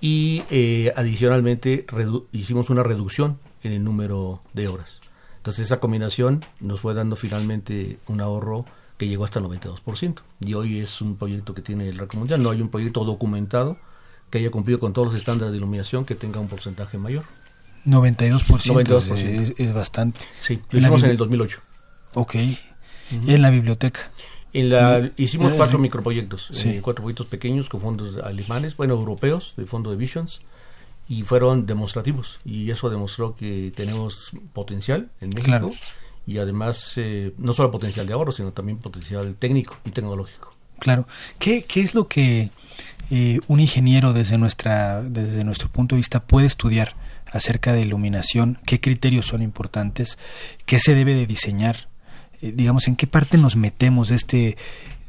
[0.00, 1.86] y eh, adicionalmente
[2.32, 5.00] hicimos una reducción en el número de horas.
[5.36, 8.64] Entonces esa combinación nos fue dando finalmente un ahorro
[8.96, 10.20] que llegó hasta el 92%.
[10.40, 12.42] Y hoy es un proyecto que tiene el récord mundial.
[12.42, 13.76] No hay un proyecto documentado
[14.30, 17.24] que haya cumplido con todos los estándares de iluminación que tenga un porcentaje mayor.
[17.86, 19.16] 92%, 92%.
[19.16, 20.20] Es, es, bastante.
[20.40, 21.60] Sí, lo hicimos en el 2008.
[22.14, 22.34] Ok.
[22.36, 24.10] ¿Y en la biblioteca?
[24.52, 29.66] En la, hicimos cuatro microproyectos, eh, cuatro proyectos pequeños con fondos alemanes, bueno, europeos, de
[29.66, 30.40] fondo de Visions,
[31.08, 32.38] y fueron demostrativos.
[32.44, 35.72] Y eso demostró que tenemos potencial en México.
[36.26, 40.54] Y además, eh, no solo potencial de ahorro, sino también potencial técnico y tecnológico.
[40.78, 41.06] Claro.
[41.38, 42.50] ¿Qué, qué es lo que
[43.10, 46.94] eh, un ingeniero desde, nuestra, desde nuestro punto de vista puede estudiar
[47.34, 50.18] acerca de iluminación, qué criterios son importantes,
[50.66, 51.88] qué se debe de diseñar,
[52.40, 54.56] eh, digamos, en qué parte nos metemos de este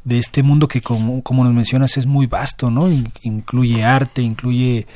[0.04, 2.88] de este mundo que como, como nos mencionas es muy vasto, ¿no?
[3.22, 4.86] incluye arte, incluye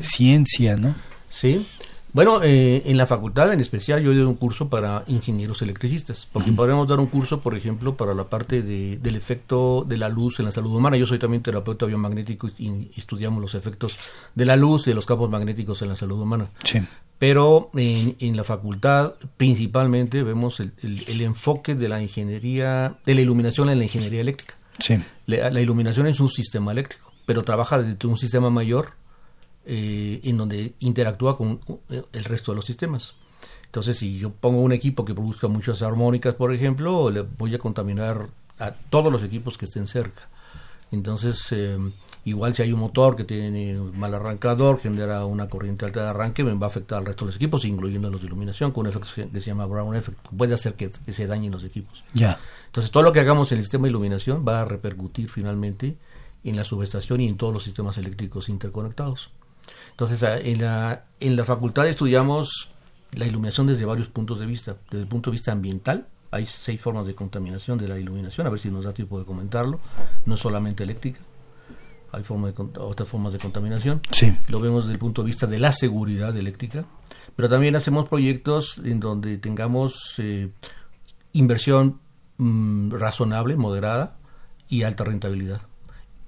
[0.00, 0.94] ciencia, ¿no?
[1.28, 1.66] Sí,
[2.12, 6.50] bueno, eh, en la facultad en especial yo doy un curso para ingenieros electricistas, porque
[6.52, 10.38] podríamos dar un curso, por ejemplo, para la parte de, del efecto de la luz
[10.38, 10.96] en la salud humana.
[10.96, 13.96] Yo soy también terapeuta biomagnético y, estudiamos los efectos
[14.34, 16.48] de la luz y de los campos magnéticos en la salud humana.
[16.64, 16.80] Sí.
[17.18, 23.20] Pero en, en, la facultad principalmente vemos el, el, enfoque de la ingeniería, de la
[23.20, 24.54] iluminación en la ingeniería eléctrica.
[24.78, 24.94] Sí.
[25.26, 28.94] la iluminación es un sistema eléctrico, pero trabaja desde un sistema mayor
[29.72, 33.14] eh, en donde interactúa con eh, el resto de los sistemas.
[33.66, 37.58] Entonces, si yo pongo un equipo que produzca muchas armónicas, por ejemplo, le voy a
[37.60, 38.26] contaminar
[38.58, 40.28] a todos los equipos que estén cerca.
[40.90, 41.78] Entonces, eh,
[42.24, 46.42] igual si hay un motor que tiene mal arrancador, genera una corriente alta de arranque,
[46.42, 48.88] me va a afectar al resto de los equipos, incluyendo los de iluminación, con un
[48.88, 52.02] efecto que se llama Brown Effect, puede hacer que, se dañen los equipos.
[52.12, 52.40] Ya.
[52.66, 55.96] Entonces, todo lo que hagamos en el sistema de iluminación va a repercutir finalmente
[56.42, 59.30] en la subestación y en todos los sistemas eléctricos interconectados.
[59.90, 62.70] Entonces, en la, en la facultad estudiamos
[63.12, 64.76] la iluminación desde varios puntos de vista.
[64.90, 68.50] Desde el punto de vista ambiental, hay seis formas de contaminación de la iluminación, a
[68.50, 69.80] ver si nos da tiempo de comentarlo,
[70.26, 71.20] no solamente eléctrica,
[72.12, 74.00] hay forma de, otras formas de contaminación.
[74.10, 74.32] Sí.
[74.48, 76.84] Lo vemos desde el punto de vista de la seguridad eléctrica,
[77.36, 80.50] pero también hacemos proyectos en donde tengamos eh,
[81.32, 82.00] inversión
[82.38, 84.16] mm, razonable, moderada
[84.68, 85.60] y alta rentabilidad.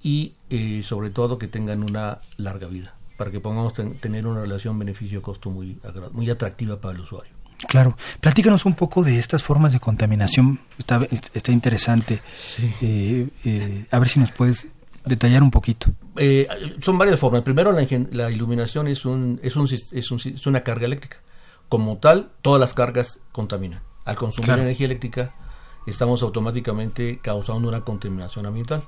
[0.02, 4.76] Y eh, sobre todo que tengan una larga vida para que podamos tener una relación
[4.76, 5.78] beneficio-costo muy,
[6.10, 7.32] muy atractiva para el usuario.
[7.68, 7.96] Claro.
[8.18, 10.58] Platícanos un poco de estas formas de contaminación.
[10.76, 12.20] Está, está interesante.
[12.80, 14.66] Eh, eh, a ver si nos puedes
[15.04, 15.92] detallar un poquito.
[16.16, 16.48] Eh,
[16.80, 17.42] son varias formas.
[17.42, 21.18] Primero, la, la iluminación es, un, es, un, es, un, es, una carga eléctrica.
[21.68, 23.84] Como tal, todas las cargas contaminan.
[24.04, 25.32] Al consumir energía eléctrica,
[25.86, 28.82] estamos automáticamente causando una contaminación ambiental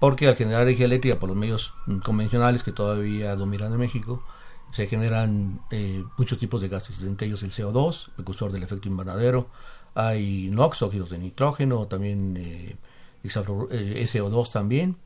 [0.00, 4.24] porque al generar energía eléctrica por los medios convencionales que todavía dominan en México,
[4.72, 9.48] se generan eh, muchos tipos de gases, entre ellos el CO2, precursor del efecto invernadero,
[9.94, 12.76] hay NOx, óxidos de nitrógeno, también eh,
[13.22, 14.96] eh SO2 también,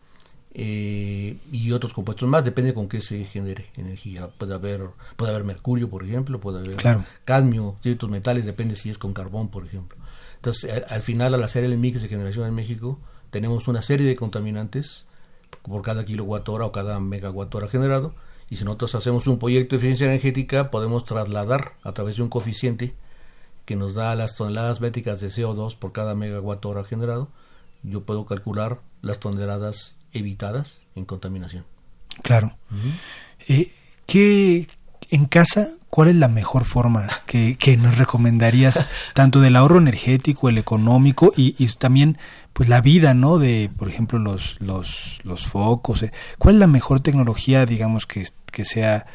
[0.57, 4.29] eh, y otros compuestos más, depende con qué se genere energía.
[4.29, 4.83] Puede haber,
[5.17, 9.49] puede haber mercurio, por ejemplo, puede haber cadmio, ciertos metales, depende si es con carbón,
[9.49, 9.99] por ejemplo.
[10.37, 13.01] Entonces, al final, al hacer el mix de generación en México,
[13.35, 15.07] tenemos una serie de contaminantes
[15.63, 18.15] por cada kilowatt hora o cada megawatt hora generado.
[18.49, 22.29] Y si nosotros hacemos un proyecto de eficiencia energética, podemos trasladar a través de un
[22.29, 22.95] coeficiente
[23.65, 27.29] que nos da las toneladas métricas de CO2 por cada megawatt hora generado.
[27.83, 31.65] Yo puedo calcular las toneladas evitadas en contaminación.
[32.23, 32.57] Claro.
[33.49, 33.73] Eh,
[34.07, 34.69] ¿qué,
[35.11, 40.59] en casa, ¿cuál es la mejor forma que, nos recomendarías, tanto del ahorro energético, el
[40.59, 42.17] económico y, y, también
[42.55, 43.39] pues la vida, ¿no?
[43.39, 46.03] De, por ejemplo, los, los, los focos.
[46.03, 46.13] Eh.
[46.39, 49.07] ¿Cuál es la mejor tecnología, digamos, que, que sea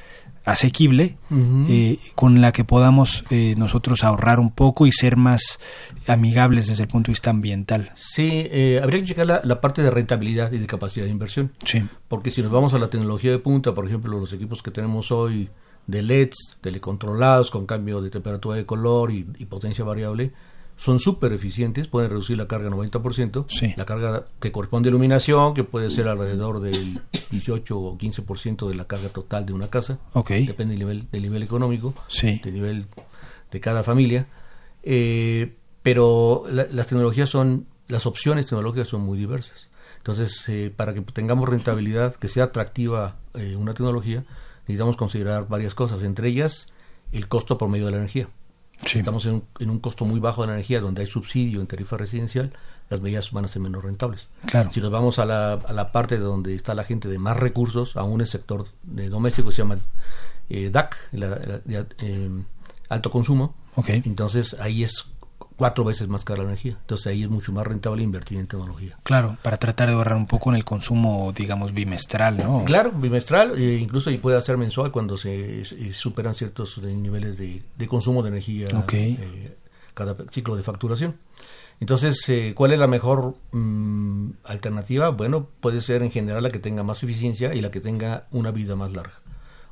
[0.46, 5.60] asequible eh, con la que podamos eh, nosotros ahorrar un poco y ser más
[6.08, 7.92] amigables desde el punto de vista ambiental.
[7.96, 11.52] Sí, eh, habría que checar la, parte de rentabilidad y de capacidad de inversión.
[11.66, 11.84] Sí.
[12.08, 15.12] Porque si nos vamos a la tecnología de punta, por ejemplo, los equipos que tenemos
[15.12, 15.50] hoy
[15.88, 20.32] de LEDs, telecontrolados con cambio de temperatura de color y potencia variable,
[20.80, 25.66] son súper eficientes, pueden reducir la carga 90%, la carga que corresponde a iluminación, que
[25.66, 30.76] puede ser alrededor del 18 o 15% de la carga total de una casa, depende
[30.76, 32.86] del nivel, del nivel económico, del nivel
[33.52, 34.28] de cada familia,
[34.84, 39.70] eh, pero las tecnologías son, las opciones tecnológicas son muy diversas.
[39.98, 44.24] Entonces, eh, para que tengamos rentabilidad, que sea atractiva eh, una tecnología,
[44.62, 46.68] necesitamos considerar varias cosas, entre ellas
[47.12, 48.30] el costo por medio de la energía.
[48.86, 52.54] Estamos en un, costo muy bajo de energía, donde hay subsidio en tarifa residencial,
[52.90, 54.30] las medidas van a ser menos rentables.
[54.46, 54.72] Claro.
[54.72, 57.96] Si nos vamos a la, a la parte donde está la gente de más recursos,
[57.98, 59.78] aún el sector de doméstico se llama
[60.50, 62.44] eh, DAC, eh,
[62.90, 64.02] alto consumo, okay.
[64.06, 65.06] entonces ahí es
[65.60, 66.78] cuatro veces más cara la energía.
[66.80, 68.98] Entonces ahí es mucho más rentable invertir en tecnología.
[69.04, 72.64] Claro, para tratar de ahorrar un poco en el consumo, digamos, bimestral, ¿no?
[72.64, 78.30] Claro, bimestral, e incluso puede ser mensual cuando se, superan ciertos niveles de, consumo de
[78.30, 79.58] energía eh,
[79.94, 81.18] cada ciclo de facturación.
[81.82, 85.10] Entonces, eh, ¿cuál es la mejor mm, alternativa?
[85.10, 88.52] Bueno, puede ser en general la que tenga más eficiencia y la que tenga una
[88.52, 89.20] vida más larga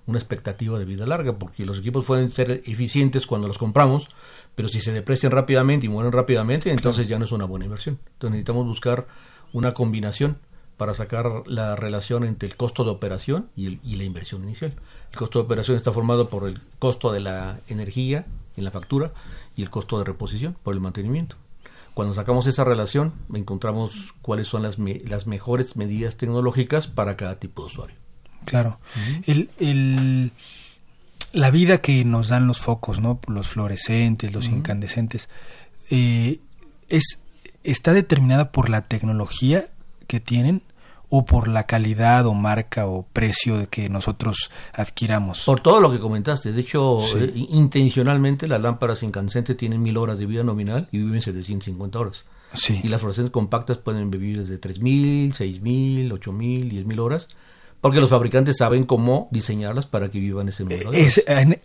[0.07, 4.07] una expectativa de vida larga, porque los equipos pueden ser eficientes cuando los compramos,
[4.55, 7.99] pero si se deprecian rápidamente y mueren rápidamente, entonces ya no es una buena inversión.
[8.13, 9.07] Entonces necesitamos buscar
[9.53, 10.37] una combinación
[10.77, 14.73] para sacar la relación entre el costo de operación y, la inversión inicial.
[15.11, 19.11] El costo de operación está formado por el costo de la energía en la factura
[19.55, 21.35] y el costo de reposición por el mantenimiento.
[21.93, 27.63] Cuando sacamos esa relación, encontramos cuáles son las, las mejores medidas tecnológicas para cada tipo
[27.63, 28.06] de usuario.
[28.47, 28.79] Claro.
[29.25, 30.31] el,
[31.33, 33.19] la vida que nos dan los focos, ¿no?
[33.27, 35.29] Los fluorescentes, los incandescentes,
[35.89, 36.39] eh,
[36.89, 37.21] es,
[37.63, 39.69] ¿está determinada por la tecnología
[40.07, 40.63] que tienen
[41.09, 45.43] o por la calidad o marca o precio de que nosotros adquiramos?
[45.43, 46.51] Por todo lo que comentaste.
[46.51, 51.21] De hecho, eh, intencionalmente las lámparas incandescentes tienen mil horas de vida nominal y viven
[51.21, 52.25] 750 horas.
[52.53, 52.79] Sí.
[52.83, 57.27] Y las fluorescentes compactas pueden vivir desde 3.000, 6.000, 8.000, 10.000 horas
[57.81, 60.91] porque los fabricantes saben cómo diseñarlas para que vivan ese número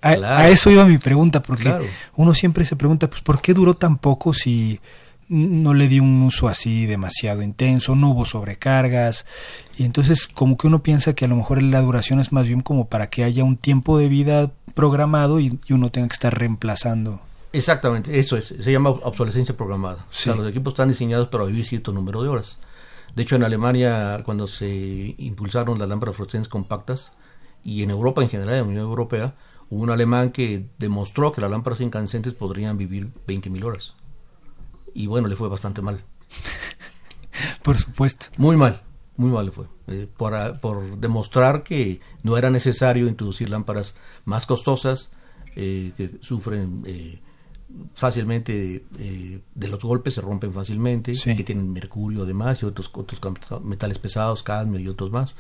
[0.03, 1.75] a, eso iba mi pregunta, porque
[2.17, 4.81] uno siempre se pregunta, pues, ¿por qué duró tan poco si
[5.29, 9.27] no le di un uso así demasiado intenso, no hubo sobrecargas?
[9.79, 12.61] Y entonces como que uno piensa que a lo mejor la duración es más bien
[12.61, 17.21] como para que haya un tiempo de vida programado y, uno tenga que estar reemplazando.
[17.55, 20.07] Exactamente, eso es, se llama obsolescencia programada.
[20.11, 22.59] O sea, los equipos están diseñados para vivir cierto número de horas.
[23.15, 27.13] De hecho, en Alemania, cuando se impulsaron las lámparas fluorescentes compactas,
[27.65, 29.35] y en Europa en general, en la Unión Europea,
[29.71, 33.95] hubo un alemán que demostró que las lámparas incandescentes podrían vivir 20.000 horas.
[34.95, 36.03] Y bueno, le fue bastante mal.
[37.63, 38.27] por supuesto.
[38.37, 38.83] Muy mal,
[39.17, 39.67] muy mal le fue.
[39.89, 43.95] Eh, por, por, demostrar que no era necesario introducir lámparas
[44.25, 45.13] más costosas,
[45.55, 47.21] eh, que sufren eh,
[47.95, 53.21] fácilmente eh, de los golpes se rompen fácilmente, que tienen mercurio además y otros, otros
[53.63, 55.35] metales pesados, cadmio y otros más.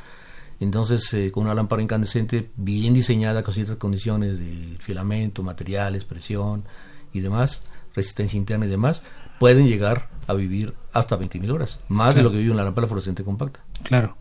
[0.60, 6.64] Entonces, eh, con una lámpara incandescente bien diseñada con ciertas condiciones de filamento, materiales, presión
[7.12, 7.62] y demás,
[7.94, 9.02] resistencia interna y demás,
[9.40, 13.24] pueden llegar a vivir hasta 20.000 horas, más de lo que vive una lámpara fluorescente
[13.24, 13.60] compacta.
[13.82, 14.16] Claro.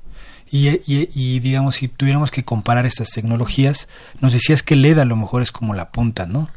[0.50, 3.88] Y, y, y, digamos, si tuviéramos que comparar estas tecnologías,
[4.20, 6.50] nos decías que LED a lo mejor es como la punta, ¿no?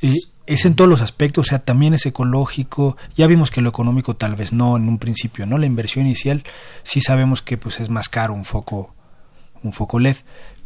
[0.00, 0.14] Y,
[0.46, 2.96] es en todos los aspectos, o sea, también es ecológico.
[3.16, 5.58] Ya vimos que lo económico tal vez no en un principio, ¿no?
[5.58, 6.44] La inversión inicial
[6.82, 8.94] sí sabemos que pues es más caro un foco
[9.62, 10.16] un foco LED,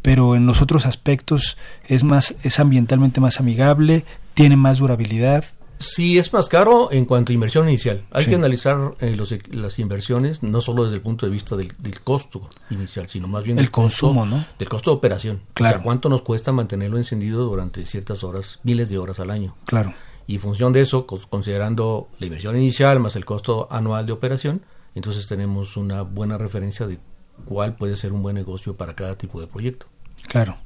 [0.01, 5.45] pero en los otros aspectos es más es ambientalmente más amigable, tiene más durabilidad.
[5.79, 8.03] Sí, es más caro en cuanto a inversión inicial.
[8.11, 9.17] Hay que analizar eh,
[9.51, 13.57] las inversiones no solo desde el punto de vista del, costo inicial, sino más bien
[13.59, 14.43] el consumo, ¿no?
[14.57, 15.41] Del costo de operación.
[15.53, 15.75] Claro.
[15.75, 19.55] O sea, cuánto nos cuesta mantenerlo encendido durante ciertas horas, miles de horas al año.
[19.65, 19.93] Claro.
[20.27, 24.61] Y en función de eso, considerando la inversión inicial más el costo anual de operación,
[24.95, 26.99] entonces tenemos una buena referencia de
[27.45, 29.87] cuál puede ser un buen negocio para cada tipo de proyecto.
[30.29, 30.59] Claro,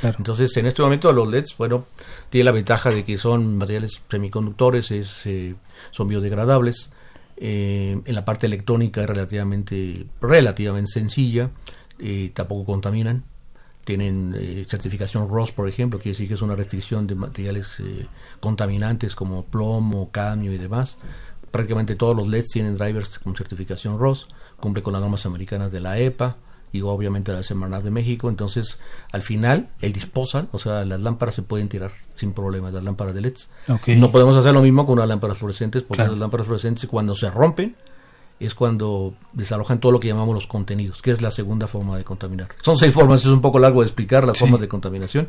[0.00, 0.16] claro.
[0.18, 1.86] Entonces, en este momento los LEDs, bueno,
[2.28, 5.54] tiene la ventaja de que son materiales semiconductores, es, eh,
[5.92, 6.92] son biodegradables.
[7.38, 11.50] Eh, en la parte electrónica es relativamente, relativamente sencilla,
[11.98, 13.24] eh, tampoco contaminan.
[13.84, 14.36] Tienen
[14.68, 17.78] certificación ROS, por ejemplo, quiere decir que es una restricción de materiales
[18.38, 20.98] contaminantes como plomo, cadmio y demás.
[21.50, 24.28] Prácticamente todos los LEDs tienen drivers con certificación ROS,
[24.60, 26.36] cumple con las normas americanas de la EPA
[26.72, 28.28] y obviamente la Semarnat de México.
[28.28, 28.78] Entonces,
[29.12, 33.14] al final, el disposal, o sea, las lámparas se pueden tirar sin problemas, las lámparas
[33.14, 33.48] de LEDs.
[33.98, 37.30] No podemos hacer lo mismo con las lámparas fluorescentes, porque las lámparas fluorescentes cuando se
[37.30, 37.76] rompen,
[38.40, 42.04] es cuando desalojan todo lo que llamamos los contenidos, que es la segunda forma de
[42.04, 42.48] contaminar.
[42.62, 45.28] Son seis formas, es un poco largo de explicar las formas de contaminación,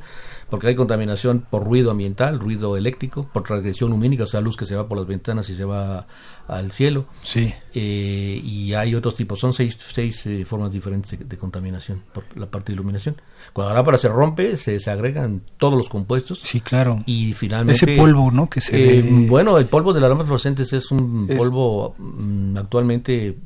[0.49, 4.65] porque hay contaminación por ruido ambiental, ruido eléctrico, por transgresión lumínica, o sea, luz que
[4.65, 6.05] se va por las ventanas y se va
[6.49, 7.05] al cielo.
[7.23, 7.53] Sí.
[7.73, 12.49] Eh, y hay otros tipos, son seis, seis eh, formas diferentes de, contaminación por la
[12.49, 13.21] parte de iluminación.
[13.53, 16.39] Cuando la lámpara se rompe, se desagregan todos los compuestos.
[16.43, 16.99] Sí, claro.
[17.05, 17.85] Y finalmente...
[17.85, 18.49] Ese polvo, ¿no?
[18.49, 23.37] Que se eh, Bueno, el polvo de las lámparas fluorescentes es un polvo mm, actualmente...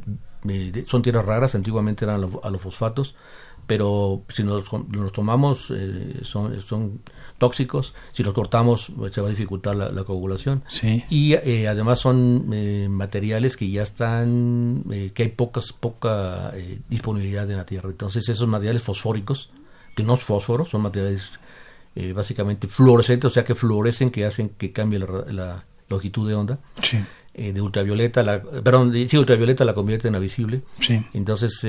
[0.87, 3.15] son tierras raras, antiguamente eran alofosfatos
[3.67, 7.01] pero si nos, nos tomamos eh, son, son
[7.37, 10.63] tóxicos, si los cortamos pues, se va a dificultar la, coagulación.
[11.09, 14.83] Y eh, además son eh, materiales que ya están,
[15.13, 16.51] que hay pocas, poca
[16.89, 17.89] disponibilidad en la Tierra.
[17.89, 19.49] Entonces esos materiales fosfóricos,
[19.95, 21.39] que no es fósforo, son materiales
[22.15, 26.59] básicamente fluorescentes, o sea que fluorecen, que hacen que cambie la, longitud de onda.
[27.33, 30.63] de ultravioleta, la, perdón, de, sí, ultravioleta la convierte en la visible.
[31.13, 31.63] Entonces,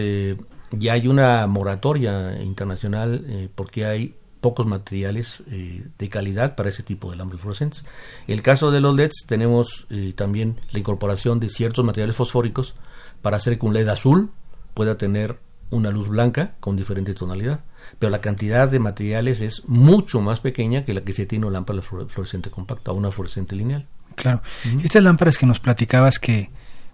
[0.78, 6.82] ya hay una moratoria internacional eh, porque hay pocos materiales eh, de calidad para ese
[6.82, 7.84] tipo de lámparas fluorescentes.
[8.26, 12.74] En el caso de los LEDs tenemos eh, también la incorporación de ciertos materiales fosfóricos
[13.22, 14.30] para hacer que un LED azul
[14.74, 15.38] pueda tener
[15.70, 17.60] una luz blanca con diferente tonalidad.
[17.98, 21.54] Pero la cantidad de materiales es mucho más pequeña que la que se tiene una
[21.54, 23.86] lámpara fluorescente compacta o una fluorescente lineal.
[24.14, 24.42] Claro.
[24.82, 26.50] Estas lámparas que nos platicabas que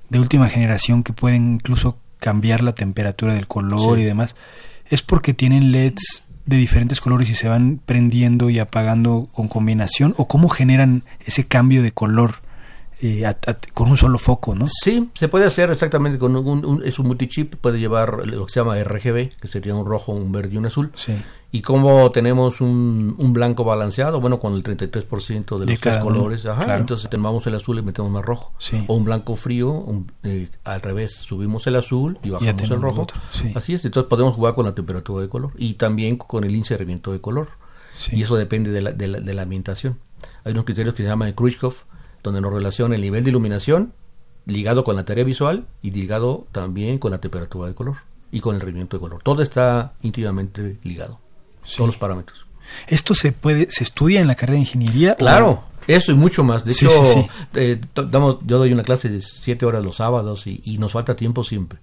[0.08, 4.36] de última generación que pueden incluso cambiar la temperatura del color y demás,
[4.88, 10.14] es porque tienen LEDs de diferentes colores y se van prendiendo y apagando con combinación
[10.16, 12.42] o cómo generan ese cambio de color
[13.02, 13.34] eh,
[13.72, 14.66] con un solo foco, ¿no?
[14.68, 18.60] Sí, se puede hacer exactamente con un, es un multichip, puede llevar lo que se
[18.60, 20.92] llama RGB, que sería un rojo, un verde y un azul.
[20.94, 21.14] Sí.
[21.52, 26.46] Y como tenemos un, un blanco balanceado, bueno, con el 33% de los tres colores,
[26.46, 28.52] ajá, entonces tomamos el azul y metemos más rojo.
[28.86, 29.84] O un blanco frío,
[30.22, 33.06] eh, al revés, subimos el azul y bajamos el rojo.
[33.54, 37.12] Así es, entonces podemos jugar con la temperatura de color y también con el incerramiento
[37.12, 37.48] de color.
[38.12, 39.98] Y eso depende de la, de, la, de la ambientación.
[40.44, 41.72] Hay unos criterios que se llaman Khrushchev,
[42.22, 43.92] donde nos relaciona el nivel de iluminación
[44.46, 47.96] ligado con la tarea visual y ligado también con la temperatura de color
[48.32, 49.22] y con el rendimiento de color.
[49.22, 51.18] Todo está íntimamente ligado,
[51.76, 52.46] todos los parámetros.
[52.86, 55.14] ¿Esto se puede, se estudia en la carrera de ingeniería?
[55.16, 56.64] Claro, eso y mucho más.
[56.64, 56.88] De hecho,
[57.54, 61.16] eh, damos, yo doy una clase de siete horas los sábados y, y nos falta
[61.16, 61.80] tiempo siempre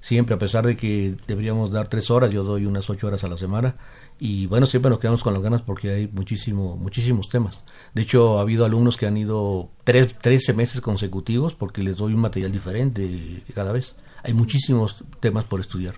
[0.00, 3.28] siempre, a pesar de que deberíamos dar tres horas, yo doy unas ocho horas a
[3.28, 3.76] la semana.
[4.20, 7.62] Y bueno, siempre nos quedamos con las ganas porque hay muchísimo, muchísimos temas.
[7.94, 12.14] De hecho, ha habido alumnos que han ido tres, 13 meses consecutivos porque les doy
[12.14, 13.96] un material diferente cada vez.
[14.24, 15.94] Hay muchísimos temas por estudiar.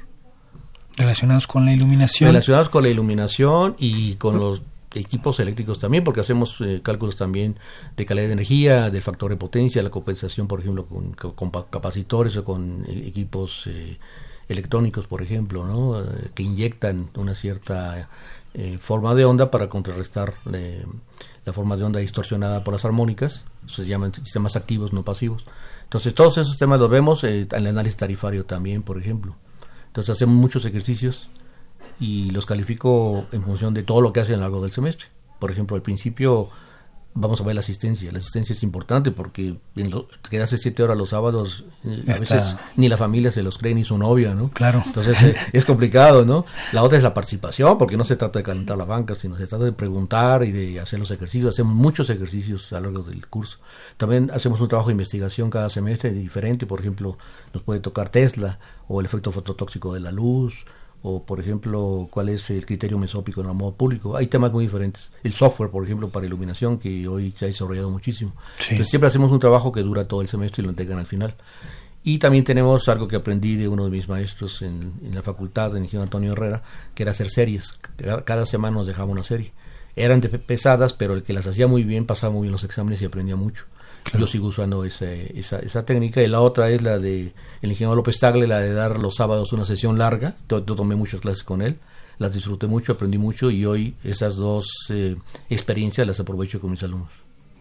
[0.96, 2.28] Relacionados con la iluminación.
[2.28, 4.62] Relacionados con la iluminación y con los
[4.94, 7.56] equipos eléctricos también, porque hacemos eh, cálculos también
[7.96, 11.14] de calidad de energía, del factor de potencia, la compensación, por ejemplo, con,
[11.70, 13.98] capacitores o con eh, equipos eh,
[14.48, 16.02] electrónicos, por ejemplo, ¿no?
[16.34, 18.08] que inyectan una cierta
[18.80, 24.12] forma de onda para contrarrestar la forma de onda distorsionada por las armónicas, se llaman
[24.12, 25.44] sistemas activos, no pasivos.
[25.84, 29.36] Entonces, todos esos temas los vemos en el análisis tarifario también, por ejemplo.
[29.86, 31.28] Entonces, hacemos muchos ejercicios
[32.00, 35.08] y los califico en función de todo lo que hacen a lo largo del semestre.
[35.38, 36.50] Por ejemplo, al principio
[37.12, 38.10] vamos a ver la asistencia.
[38.12, 42.56] La asistencia es importante porque en lo, quedarse siete horas los sábados, eh, a veces
[42.76, 44.50] ni la familia se los cree ni su novia, ¿no?
[44.50, 44.82] Claro.
[44.86, 46.46] Entonces eh, es complicado, ¿no?
[46.72, 49.46] La otra es la participación, porque no se trata de calentar la banca, sino se
[49.46, 51.54] trata de preguntar y de hacer los ejercicios.
[51.54, 53.58] Hacemos muchos ejercicios a lo largo del curso.
[53.96, 56.66] También hacemos un trabajo de investigación cada semestre diferente.
[56.66, 57.18] Por ejemplo,
[57.52, 60.64] nos puede tocar Tesla o el efecto fototóxico de la luz
[61.02, 64.16] o por ejemplo cuál es el criterio mesópico en el modo público.
[64.16, 65.10] Hay temas muy diferentes.
[65.22, 68.32] El software, por ejemplo, para iluminación, que hoy se ha desarrollado muchísimo.
[68.60, 71.34] Entonces siempre hacemos un trabajo que dura todo el semestre y lo entregan al final.
[72.02, 75.82] Y también tenemos algo que aprendí de uno de mis maestros en, la facultad, el
[75.82, 76.62] ingeniero Antonio Herrera,
[76.94, 77.78] que era hacer series.
[78.24, 79.52] Cada, semana nos dejaba una serie.
[79.96, 83.04] Eran pesadas, pero el que las hacía muy bien pasaba muy bien los exámenes y
[83.04, 83.66] aprendía mucho.
[84.18, 86.22] Yo sigo usando esa, esa, técnica.
[86.22, 87.32] Y la otra es la de
[87.62, 90.36] el ingeniero López Tagle, la de dar los sábados una sesión larga.
[90.48, 91.78] Yo, tomé muchas clases con él,
[92.18, 95.16] las disfruté mucho, aprendí mucho y hoy esas dos eh,
[95.48, 97.10] experiencias las aprovecho con mis alumnos.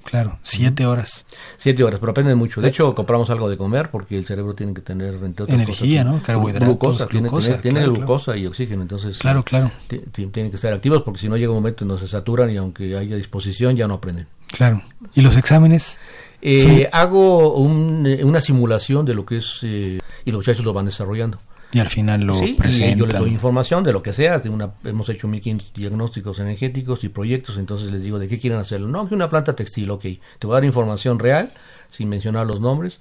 [0.09, 1.25] Claro, siete horas.
[1.57, 2.61] Siete horas, pero aprenden mucho.
[2.61, 6.21] De hecho, compramos algo de comer porque el cerebro tiene que tener, entre Energía, ¿no?
[6.23, 6.67] Carbohidratos,
[7.09, 8.81] glucosa, tiene, glucosa y oxígeno.
[8.81, 9.71] Entonces, claro, claro.
[9.87, 12.57] Tienen que estar activos porque si no llega un momento en donde se saturan y
[12.57, 14.25] aunque haya disposición ya no aprenden.
[14.47, 14.81] Claro.
[15.13, 15.99] ¿Y los exámenes?
[16.41, 17.55] Eh, hago
[18.05, 21.39] eh, una simulación de lo que es, eh, y los muchachos lo van desarrollando.
[21.71, 22.97] Y al final lo sí, presentan.
[22.97, 24.39] Y yo les doy información de lo que sea.
[24.39, 28.59] De una, hemos hecho 1500 diagnósticos energéticos y proyectos, entonces les digo de qué quieren
[28.59, 28.87] hacerlo.
[28.87, 30.01] No, que una planta textil, ok.
[30.01, 31.51] Te voy a dar información real,
[31.89, 32.99] sin mencionar los nombres,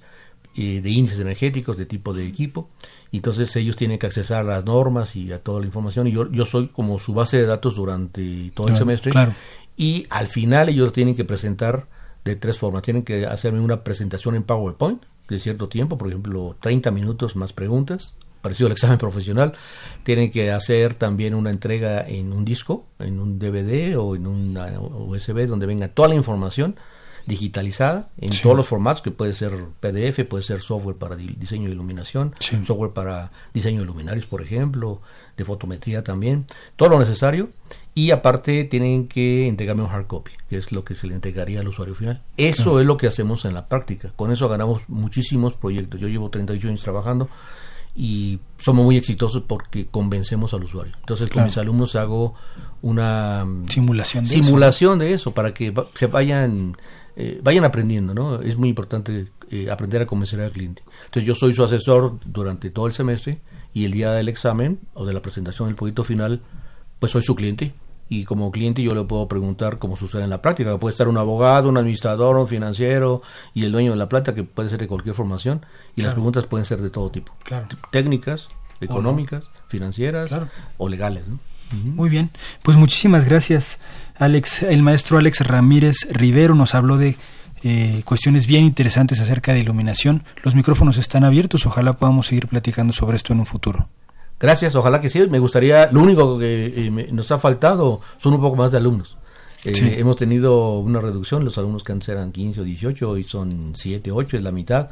[0.55, 2.69] eh, de índices energéticos, de tipo de equipo.
[3.11, 6.05] Entonces ellos tienen que accesar a las normas y a toda la información.
[6.05, 9.11] Y yo, yo soy como su base de datos durante todo el semestre.
[9.11, 9.33] Claro.
[9.77, 11.87] Y al final ellos tienen que presentar
[12.25, 12.81] de tres formas.
[12.83, 17.53] Tienen que hacerme una presentación en PowerPoint de cierto tiempo, por ejemplo, 30 minutos más
[17.53, 19.53] preguntas, parecido al examen profesional.
[20.03, 24.79] Tienen que hacer también una entrega en un disco, en un DVD o en una
[24.79, 26.75] USB donde venga toda la información
[27.29, 31.73] digitalizada en todos los formatos, que puede ser PDF, puede ser software para diseño de
[31.73, 35.01] iluminación, software para diseño de luminarios, por ejemplo,
[35.37, 36.45] de fotometría también,
[36.75, 37.49] todo lo necesario.
[37.95, 41.59] Y aparte tienen que entregarme un hard copy, que es lo que se le entregaría
[41.59, 42.21] al usuario final.
[42.37, 44.11] Eso es lo que hacemos en la práctica.
[44.15, 45.99] Con eso ganamos muchísimos proyectos.
[45.99, 47.29] Yo llevo 38 años trabajando
[47.95, 50.93] y somos muy exitosos porque convencemos al usuario.
[50.99, 52.35] Entonces con mis alumnos hago
[52.81, 56.77] una simulación de simulación de eso para que se vayan
[57.17, 58.41] eh, vayan aprendiendo, ¿no?
[58.41, 60.83] Es muy importante eh, aprender a convencer al cliente.
[61.05, 63.41] Entonces yo soy su asesor durante todo el semestre
[63.73, 66.41] y el día del examen o de la presentación del proyecto final,
[66.99, 67.73] pues soy su cliente.
[68.11, 70.77] Y como cliente yo le puedo preguntar cómo sucede en la práctica.
[70.79, 73.21] Puede estar un abogado, un administrador, un financiero
[73.53, 75.63] y el dueño de la plata, que puede ser de cualquier formación.
[75.95, 77.33] Y las preguntas pueden ser de todo tipo.
[77.91, 78.47] Técnicas,
[78.81, 80.31] económicas, financieras
[80.77, 81.23] o legales.
[81.71, 82.31] Muy bien.
[82.63, 83.77] Pues muchísimas gracias
[84.19, 87.15] Alex, el maestro Alex Ramírez Rivero nos habló de
[87.63, 90.23] eh, cuestiones bien interesantes acerca de iluminación.
[90.43, 93.87] Los micrófonos están abiertos, ojalá podamos seguir platicando sobre esto en un futuro.
[94.39, 95.19] Gracias, ojalá que sí.
[95.29, 99.17] Me gustaría, lo único que eh, nos ha faltado son un poco más de alumnos.
[99.65, 103.73] Eh, hemos tenido una reducción, los alumnos que antes eran 15 o 18, hoy son
[103.75, 104.89] 7, 8, es la mitad,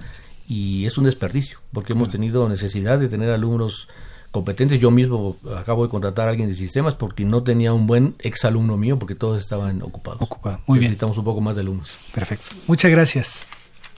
[0.47, 3.87] y es un desperdicio, porque hemos tenido necesidad de tener alumnos
[4.31, 4.79] competentes.
[4.79, 8.77] Yo mismo acabo de contratar a alguien de sistemas porque no tenía un buen exalumno
[8.77, 10.21] mío porque todos estaban ocupados.
[10.21, 10.61] Ocupado.
[10.67, 10.89] Muy bien.
[10.89, 11.97] Necesitamos un poco más de alumnos.
[12.13, 12.45] Perfecto.
[12.67, 13.47] Muchas gracias.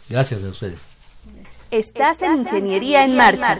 [0.08, 0.82] Gracias a ustedes.
[1.72, 3.60] Estás en Ingeniería en Marcha.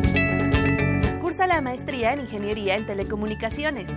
[1.31, 3.89] Cursa la maestría en Ingeniería en Telecomunicaciones.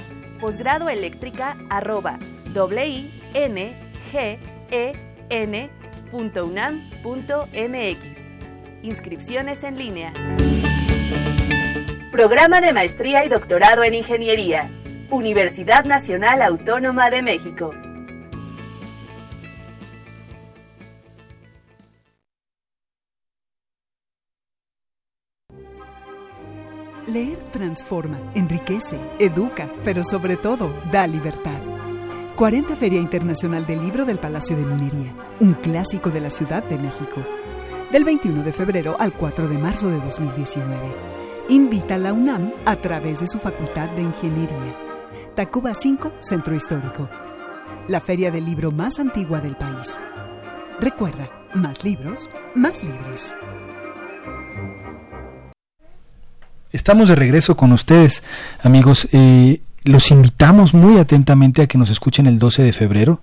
[6.16, 8.84] posgradoeléctrica.unam.mx.
[8.84, 10.13] Inscripciones en línea.
[12.11, 14.72] Programa de Maestría y Doctorado en Ingeniería.
[15.09, 17.74] Universidad Nacional Autónoma de México.
[27.07, 31.64] Leer transforma, enriquece, educa, pero sobre todo da libertad.
[32.36, 36.77] 40 Feria Internacional del Libro del Palacio de Minería, un clásico de la Ciudad de
[36.77, 37.25] México.
[37.93, 40.75] Del 21 de febrero al 4 de marzo de 2019.
[41.47, 44.75] Invita a la UNAM a través de su Facultad de Ingeniería.
[45.33, 47.09] Tacuba 5, Centro Histórico.
[47.88, 49.97] La feria del libro más antigua del país.
[50.81, 53.33] Recuerda, más libros, más libres.
[56.73, 58.23] Estamos de regreso con ustedes,
[58.61, 59.07] amigos.
[59.13, 63.21] Eh, los invitamos muy atentamente a que nos escuchen el 12 de febrero.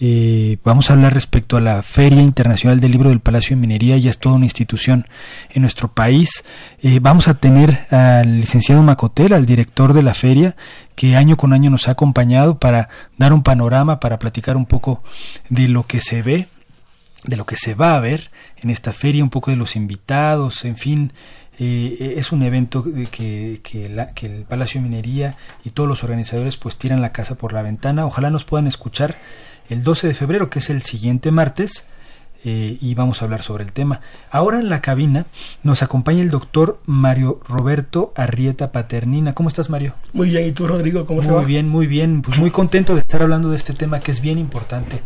[0.00, 3.96] Eh, vamos a hablar respecto a la Feria Internacional del Libro del Palacio de Minería,
[3.98, 5.06] ya es toda una institución
[5.50, 6.44] en nuestro país.
[6.82, 10.56] Eh, vamos a tener al licenciado Macotel, al director de la feria,
[10.96, 15.04] que año con año nos ha acompañado para dar un panorama, para platicar un poco
[15.50, 16.48] de lo que se ve,
[17.22, 20.64] de lo que se va a ver en esta feria, un poco de los invitados,
[20.64, 21.12] en fin.
[21.64, 26.76] Eh, es un evento que, que, el Palacio de Minería y todos los organizadores pues
[26.76, 28.04] tiran la casa por la ventana.
[28.04, 29.16] Ojalá nos puedan escuchar
[29.68, 31.86] el 12 de febrero, que es el siguiente martes,
[32.44, 34.00] eh, y vamos a hablar sobre el tema.
[34.28, 35.26] Ahora en la cabina
[35.62, 39.32] nos acompaña el doctor Mario Roberto Arrieta Paternina.
[39.32, 39.94] ¿Cómo estás, Mario?
[40.14, 41.06] Muy bien, ¿y tú, Rodrigo?
[41.06, 41.42] ¿Cómo muy te va?
[41.42, 42.22] Muy bien, muy bien.
[42.22, 45.00] Pues muy contento de estar hablando de este tema que es bien importante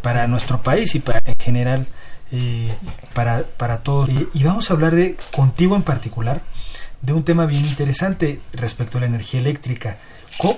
[0.00, 1.86] para nuestro país y para en general
[2.32, 2.74] eh,
[3.14, 4.08] para, para todos.
[4.34, 6.42] y vamos a hablar de, contigo en particular,
[7.02, 9.98] de un tema bien interesante respecto a la energía eléctrica.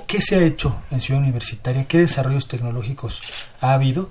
[0.06, 1.86] ¿Qué se ha hecho en Ciudad Universitaria?
[1.86, 3.20] ¿Qué desarrollos tecnológicos
[3.60, 4.10] ha habido?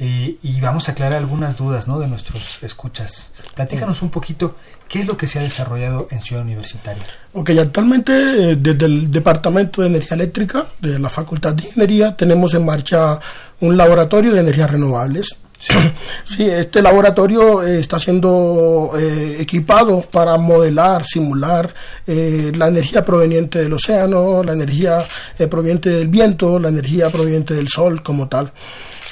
[0.00, 2.00] Eh, y vamos a aclarar algunas dudas ¿no?
[2.00, 3.30] de nuestros escuchas.
[3.54, 4.56] Platícanos un poquito
[4.88, 7.04] qué es lo que se ha desarrollado en Ciudad Universitaria.
[7.32, 12.54] Ok, actualmente eh, desde el Departamento de Energía Eléctrica de la Facultad de Ingeniería tenemos
[12.54, 13.20] en marcha
[13.60, 15.36] un laboratorio de energías renovables
[16.24, 21.72] Sí, este laboratorio eh, está siendo eh, equipado para modelar, simular
[22.06, 25.06] eh, la energía proveniente del océano, la energía
[25.50, 28.52] proveniente del viento, la energía proveniente del sol como tal.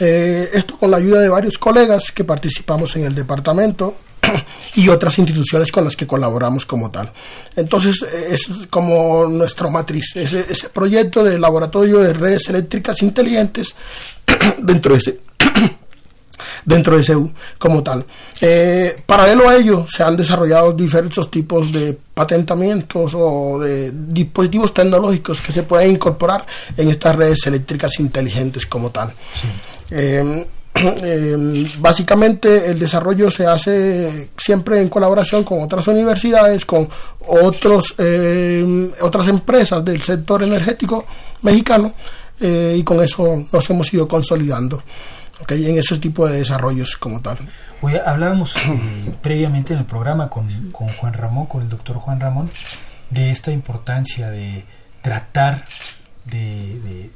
[0.01, 3.97] esto con la ayuda de varios colegas que participamos en el departamento
[4.75, 7.11] y otras instituciones con las que colaboramos como tal.
[7.55, 13.75] Entonces, es como nuestra matriz, ese, ese proyecto de laboratorio de redes eléctricas inteligentes
[14.59, 15.32] dentro de ese
[16.65, 18.05] dentro de CEU como tal.
[18.41, 25.41] Eh, paralelo a ello, se han desarrollado diversos tipos de patentamientos o de dispositivos tecnológicos
[25.41, 26.45] que se pueden incorporar
[26.77, 29.13] en estas redes eléctricas inteligentes como tal.
[29.91, 36.89] Em, em, básicamente el desarrollo se hace siempre en colaboración con otras universidades, con
[37.27, 41.05] otros, em, otras empresas del sector energético
[41.43, 41.95] mexicano
[42.41, 44.83] eh, y con eso nos hemos ido consolidando
[45.41, 47.39] okay, en ese tipo de desarrollos como tal.
[47.81, 52.21] Hoy hablábamos eh, previamente en el programa con, con, Juan Ramón, con el doctor Juan
[52.21, 52.51] Ramón,
[53.11, 54.65] de esta importancia de
[55.03, 55.65] tratar
[56.25, 57.11] de, de,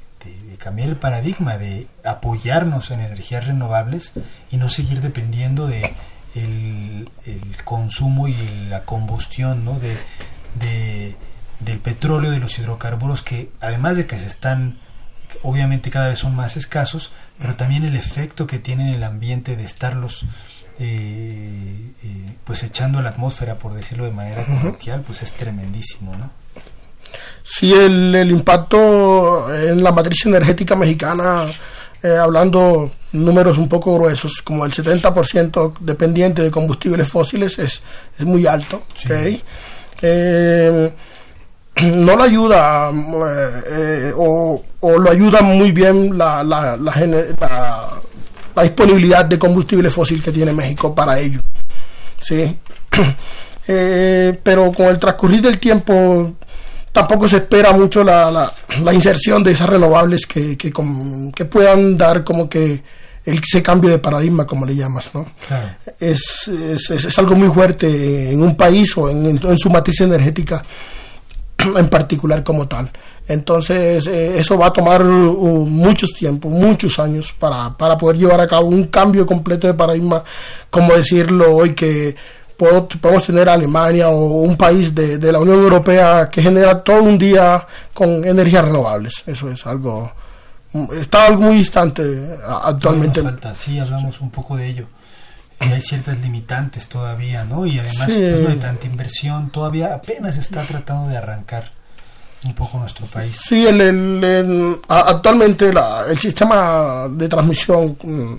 [0.59, 4.14] cambiar el paradigma, de apoyarnos en energías renovables
[4.51, 5.95] y no seguir dependiendo de
[6.35, 8.35] el, el consumo y
[8.69, 9.79] la combustión ¿no?
[9.79, 11.14] de,
[11.61, 14.79] del petróleo, de los hidrocarburos, que además de que se están
[15.43, 19.57] obviamente cada vez son más escasos, pero también el efecto que tiene en el ambiente
[19.57, 20.24] de estarlos
[20.79, 26.14] eh, eh, pues echando a la atmósfera, por decirlo de manera coloquial, pues es tremendísimo,
[26.16, 26.31] ¿no?
[27.43, 31.47] Sí, el, el impacto en la matriz energética mexicana,
[32.03, 37.83] eh, hablando números un poco gruesos, como el 70% dependiente de combustibles fósiles, es,
[38.18, 38.83] es muy alto.
[39.05, 39.43] ¿okay?
[41.83, 49.39] no lo ayuda eh, eh, o, lo ayuda muy bien la, la, la, disponibilidad de
[49.39, 51.41] combustible fósil que tiene México para ello.
[52.20, 52.59] ¿sí?
[53.68, 56.37] Eh, pero con el transcurrir del tiempo
[56.93, 58.49] tampoco se espera mucho la,
[58.93, 60.72] inserción de esas renovables que, que,
[61.35, 62.81] que, puedan dar como que
[63.24, 65.11] ese cambio de paradigma, como le llamas.
[65.16, 65.27] ¿no?
[65.99, 70.62] Es, es, es, algo muy fuerte en un país o en, en su matriz energética
[71.77, 72.91] en particular como tal.
[73.29, 78.41] Entonces, eh, eso va a tomar uh, muchos tiempos, muchos años para, para poder llevar
[78.41, 80.23] a cabo un cambio completo de paradigma,
[80.71, 82.15] como decirlo hoy que
[82.57, 87.19] podemos tener Alemania o un país de, de, la Unión Europea que genera todo un
[87.19, 89.25] día con energías renovables.
[89.27, 90.11] Eso es algo,
[90.93, 93.21] está algo muy distante actualmente.
[93.21, 94.87] Falta, sí, hablamos un poco de ello
[95.61, 97.67] y hay ciertas limitantes todavía, ¿no?
[97.67, 101.71] Y además pues, no hay tanta inversión, todavía apenas está tratando de arrancar
[102.45, 103.37] un poco nuestro país.
[103.49, 105.71] Sí, el, actualmente
[106.09, 108.35] el sistema de transmisión mm,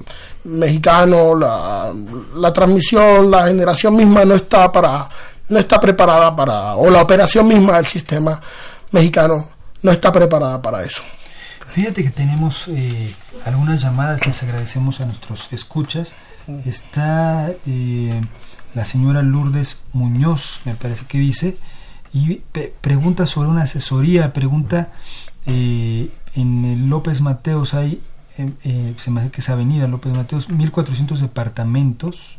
[0.59, 1.91] mexicano, la,
[2.35, 5.09] la transmisión, la generación misma no está para
[5.49, 8.39] no está preparada para o la operación misma del sistema
[8.91, 9.47] mexicano
[9.81, 11.01] no está preparada para eso.
[11.67, 13.13] Fíjate que tenemos eh,
[13.45, 16.15] algunas llamadas, les agradecemos a nuestros escuchas
[16.65, 18.21] está eh,
[18.73, 21.57] la señora Lourdes Muñoz, me parece que dice,
[22.13, 22.41] y
[22.81, 24.89] pregunta sobre una asesoría, pregunta
[25.45, 28.01] eh, en el López Mateos hay,
[28.37, 32.37] eh, se me hace que es Avenida López Mateos, 1400 departamentos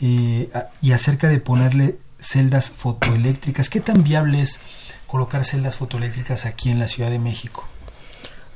[0.00, 3.68] y acerca de ponerle celdas fotoeléctricas.
[3.68, 4.62] ¿Qué tan viable es
[5.06, 7.69] colocar celdas fotoeléctricas aquí en la Ciudad de México?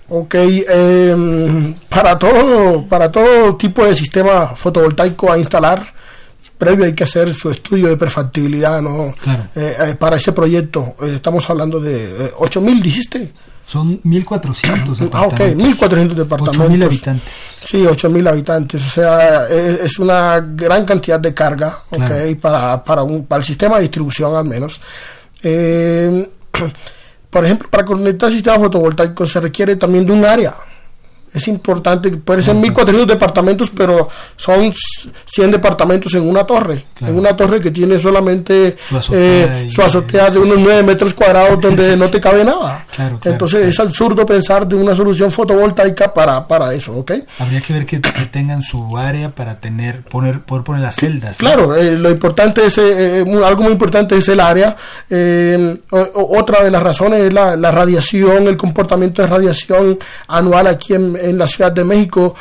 [0.09, 5.94] Ok, em, para, todo, para todo tipo de sistema fotovoltaico a instalar,
[6.59, 9.14] previo hay que hacer su estudio de perfectibilidad ¿no?
[9.55, 10.94] Eh, eh, para ese proyecto.
[11.02, 13.32] Eh, estamos hablando de 8.000, dijiste.
[13.66, 16.70] Son 1.400 Ah, ok, 1.400 departamentos.
[16.70, 17.32] 8.000 habitantes.
[17.62, 18.84] Sí, 8.000 habitantes.
[18.84, 23.76] O sea, es, una gran cantidad de carga okay, para, para, un, para el sistema
[23.76, 24.82] de distribución al menos.
[25.42, 26.28] Eh,
[27.35, 30.55] por ejemplo, para conectar sistemas fotovoltaicos se requiere también de un área
[31.35, 37.37] es importante, puede ser 1.400 departamentos, pero son 100 departamentos en una torre, en una
[37.37, 38.76] torre que tiene solamente
[39.68, 42.87] su azotea, eh, de unos 9 metros cuadrados donde no te cabe nada.
[43.24, 47.12] Entonces es absurdo pensar de una solución fotovoltaica para, para eso, ¿ok?
[47.41, 47.99] Habría que ver que,
[48.30, 51.37] tengan su área para tener poner poder poner las celdas.
[51.37, 54.76] Claro, eh, lo importante es, eh, algo muy importante es el área.
[55.91, 61.24] otra de las razones es la, la radiación, el comportamiento de radiación anual aquí en
[61.25, 62.35] en la Ciudad de México.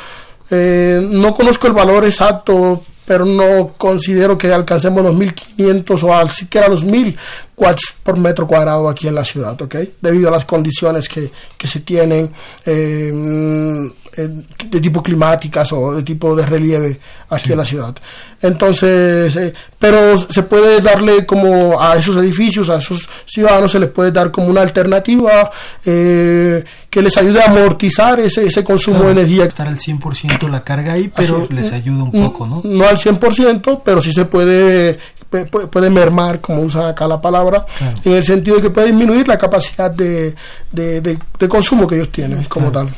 [0.50, 6.30] Eh, no conozco el valor exacto, pero no considero que alcancemos los 1500 o al
[6.30, 7.16] siquiera los 1000
[7.56, 9.76] watts por metro cuadrado aquí en la ciudad, ¿ok?
[10.00, 12.30] Debido a las condiciones que, que se tienen.
[12.64, 16.98] Eh, de tipo climáticas o de tipo de relieve
[17.30, 17.94] aquí en la ciudad.
[18.40, 23.88] Entonces, eh, pero se puede darle como a esos edificios, a esos ciudadanos, se les
[23.88, 25.50] puede dar como una alternativa
[25.84, 29.44] eh, que les ayude a amortizar ese, ese consumo de energía.
[29.44, 32.62] Estar al 100% la carga ahí, pero les ayuda un mm, poco, ¿no?
[32.64, 34.98] No al 100%, pero sí se puede
[35.42, 37.66] puede mermar, como usa acá la palabra,
[38.04, 40.34] en el sentido de que puede disminuir la capacidad de,
[40.70, 42.94] de, consumo que ellos tienen como tal.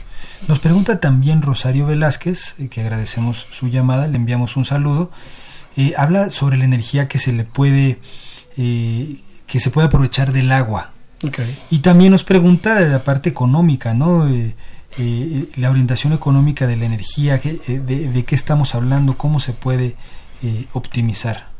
[0.48, 5.10] Nos pregunta también Rosario Velázquez, eh, que agradecemos su llamada, le enviamos un saludo.
[5.76, 7.98] Eh, habla sobre la energía que se le puede,
[8.56, 9.16] eh,
[9.46, 10.92] que se puede aprovechar del agua.
[11.70, 14.28] Y también nos pregunta de la parte económica, ¿no?
[15.56, 19.96] la orientación económica de la energía, de, de, qué estamos hablando, cómo se puede
[20.72, 21.55] optimizar.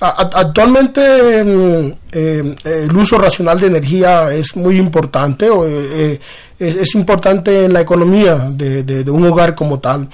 [0.00, 1.92] Actualmente mm,
[2.64, 5.48] el uso racional de energía es muy importante
[6.60, 10.08] es, importante en la economía de, un hogar como tal.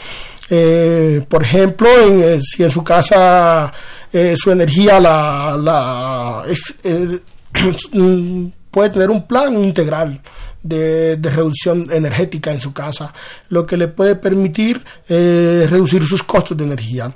[0.48, 3.72] Eh, por ejemplo, eh, si en su casa
[4.12, 6.44] eh, su energía la, la
[8.70, 10.20] puede tener un plan integral
[10.68, 13.12] de, reducción energética en su casa,
[13.48, 17.12] lo que le puede permitir reducir sus costos de energía.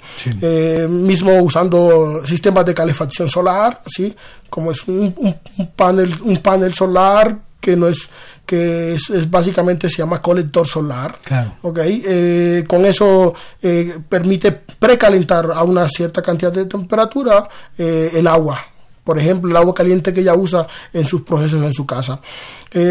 [0.88, 4.14] mismo usando sistemas de calefacción solar, ¿sí?
[4.48, 8.10] como es un, un, panel, un panel solar que no es
[8.50, 11.14] que es, básicamente se llama colector solar.
[11.62, 13.32] Okay, eh, con eso
[13.62, 17.48] eh, permite precalentar a una cierta cantidad de temperatura
[17.78, 18.60] eh, el agua.
[19.04, 22.20] Por ejemplo, el agua caliente que ella usa en sus procesos en su casa.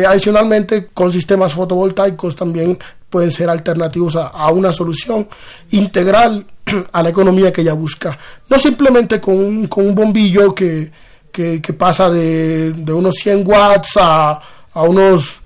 [0.07, 2.77] adicionalmente, con sistemas fotovoltaicos también
[3.09, 5.27] pueden ser alternativos a, una solución
[5.71, 6.45] integral
[6.91, 8.17] a la economía que ella busca.
[8.49, 10.91] No simplemente con un, con un bombillo que,
[11.31, 14.41] que, pasa de, de unos 100 watts a
[14.73, 15.41] a unos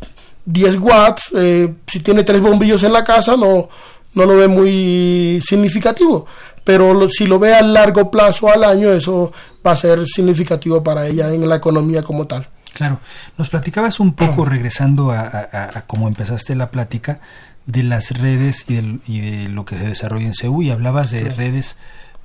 [0.46, 3.70] 10 watts, eh, si tiene tres bombillos en la casa no,
[4.16, 6.26] no lo ve muy significativo,
[6.64, 9.32] pero si lo ve a largo plazo, al año, eso
[9.66, 12.48] va a ser significativo para ella en la economía como tal.
[12.74, 13.00] Claro,
[13.38, 17.20] nos platicabas un poco, regresando a, a, cómo empezaste la plática,
[17.66, 21.12] de las redes y de, y de, lo que se desarrolla en CEU y hablabas
[21.12, 21.78] de redes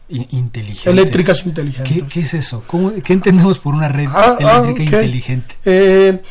[0.09, 0.87] inteligentes.
[0.87, 2.05] Eléctricas inteligentes.
[2.09, 2.65] ¿Qué, es eso?
[3.05, 5.57] ¿Qué entendemos por una red ah, ah, eléctrica inteligente?
[5.65, 6.23] Eh,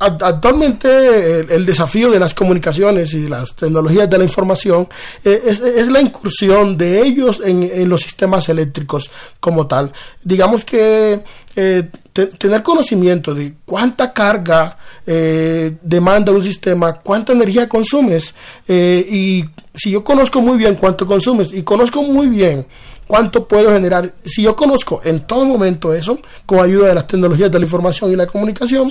[0.00, 4.88] actualmente el, desafío de las comunicaciones y las tecnologías de la información
[5.24, 9.92] eh, es, la incursión de ellos en, los sistemas eléctricos como tal.
[10.24, 11.20] Digamos que
[11.54, 18.34] eh, tener conocimiento de cuánta carga eh, demanda un sistema, cuánta energía consumes
[18.66, 22.66] y si yo conozco muy bien cuánto consumes y conozco muy bien
[23.10, 24.14] cuánto puedo generar.
[24.24, 28.12] Si yo conozco en todo momento eso, con ayuda de las tecnologías de la información
[28.12, 28.88] y la comunicación,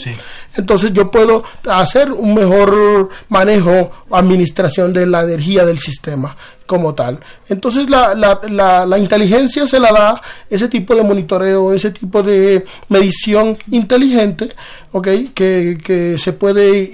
[0.57, 6.35] entonces yo puedo hacer un mejor manejo o administración de la energía del sistema
[6.67, 7.17] como tal.
[7.47, 12.65] Entonces la, la, la, inteligencia se la da ese tipo de monitoreo, ese tipo de
[12.89, 14.53] medición inteligente,
[14.91, 15.31] ¿okay?
[15.33, 16.91] que, que se puede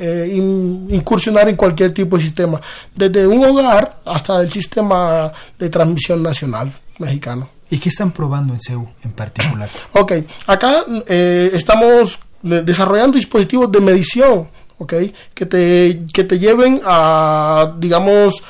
[0.00, 2.58] eh, incursionar en cualquier tipo de sistema,
[2.94, 7.48] desde un hogar hasta el sistema de transmisión nacional mexicano.
[7.68, 9.68] ¿Y qué están probando en CEU en particular?
[9.92, 10.12] Ok,
[10.46, 14.48] acá eh, estamos desarrollando dispositivos de medición,
[14.78, 14.94] ok,
[15.34, 18.42] que te, que te lleven a, digamos,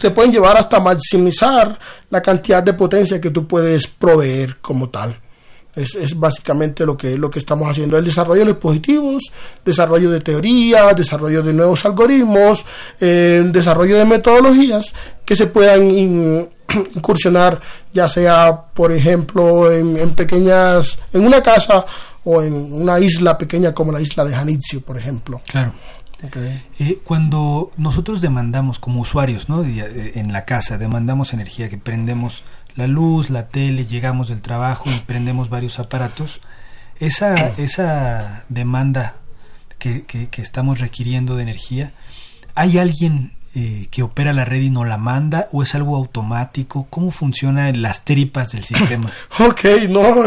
[0.00, 1.78] te pueden llevar hasta maximizar
[2.10, 5.16] la cantidad de potencia que tú puedes proveer como tal.
[5.74, 7.96] Es, es, básicamente lo que, lo que estamos haciendo.
[7.96, 9.22] El desarrollo de dispositivos,
[9.64, 12.64] desarrollo de teoría, desarrollo de nuevos algoritmos,
[13.00, 14.92] eh, desarrollo de metodologías
[15.24, 15.82] que se puedan
[16.94, 17.60] incursionar,
[17.92, 21.86] ya sea, por ejemplo, en, pequeñas, en una casa
[22.24, 25.40] o en una isla pequeña como la isla de Janitzio, por ejemplo.
[25.46, 25.72] Claro.
[26.78, 29.64] Eh, cuando nosotros demandamos como usuarios, ¿no?
[29.64, 32.44] Eh, en la casa, demandamos energía, que prendemos
[32.74, 36.40] la luz, la tele, llegamos del trabajo y prendemos varios aparatos,
[36.98, 39.16] esa, esa demanda
[39.78, 41.92] que, que, estamos requiriendo de energía,
[42.54, 46.86] ¿hay alguien eh, que opera la red y no la manda o es algo automático?
[46.88, 49.10] ¿Cómo funcionan las tripas del sistema?
[49.40, 50.24] ok, no,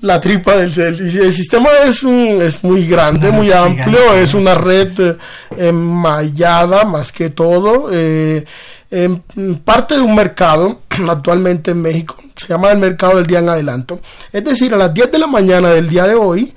[0.00, 4.90] la tripa del, el sistema es, un, es muy grande, muy amplio, es una red
[4.98, 5.16] eh,
[5.56, 7.90] enmayada más que todo.
[7.92, 8.44] Eh,
[8.90, 9.22] en
[9.64, 14.00] parte de un mercado actualmente en México, se llama el mercado del día en adelanto.
[14.32, 16.54] Es decir, a las 10 de la mañana del día de hoy,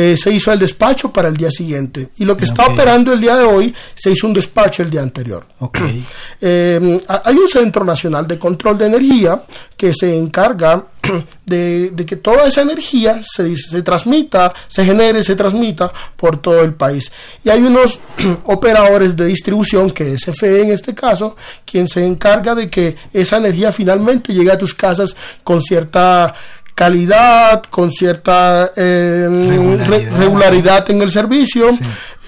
[0.00, 2.10] eh, se hizo el despacho para el día siguiente.
[2.18, 5.02] Y lo que está operando el día de hoy, se hizo un despacho el día
[5.02, 5.44] anterior.
[6.40, 9.42] Eh, hay un Centro Nacional de Control de Energía
[9.76, 10.84] que se encarga
[11.44, 16.74] de, que toda esa energía se, se, transmita, se genere, se transmita por todo el
[16.74, 17.10] país.
[17.42, 17.98] Y hay unos
[18.44, 23.38] operadores de distribución, que es FE en este caso, quien se encarga de que esa
[23.38, 26.34] energía finalmente llegue a tus casas con cierta
[26.78, 29.26] calidad, con cierta eh,
[30.16, 30.88] regularidad.
[30.88, 31.70] en el servicio.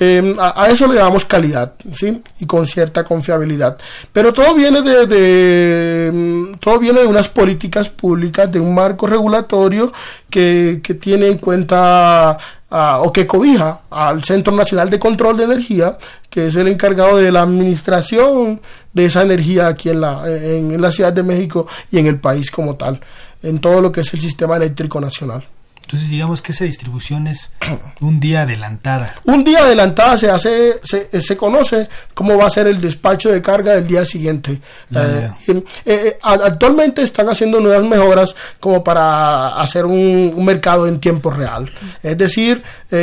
[0.01, 2.21] Eh, a, eso le damos calidad, ¿sí?
[2.41, 3.79] Y con cierta confiabilidad.
[4.13, 9.93] Pero todo viene de, mm, todo viene de unas políticas públicas, de un marco regulatorio
[10.29, 12.37] que, que tiene en cuenta
[12.73, 15.99] o que cobija al Centro Nacional de Control de Energía,
[16.29, 18.61] que es el encargado de la administración
[18.93, 22.49] de esa energía aquí en la, en la Ciudad de México y en el país
[22.51, 23.01] como tal
[23.43, 25.45] en todo lo que es el sistema eléctrico nacional.
[25.91, 27.51] Entonces digamos que esa distribución es
[28.01, 29.13] un día adelantada.
[29.25, 33.43] Un día adelantada se hace, se, se conoce cómo va a ser el despacho de
[33.43, 34.61] carga del día siguiente.
[34.95, 41.29] Eh, eh, eh, actualmente están haciendo nuevas mejoras como para hacer un, mercado en tiempo
[41.29, 41.69] real.
[42.05, 42.63] Es decir,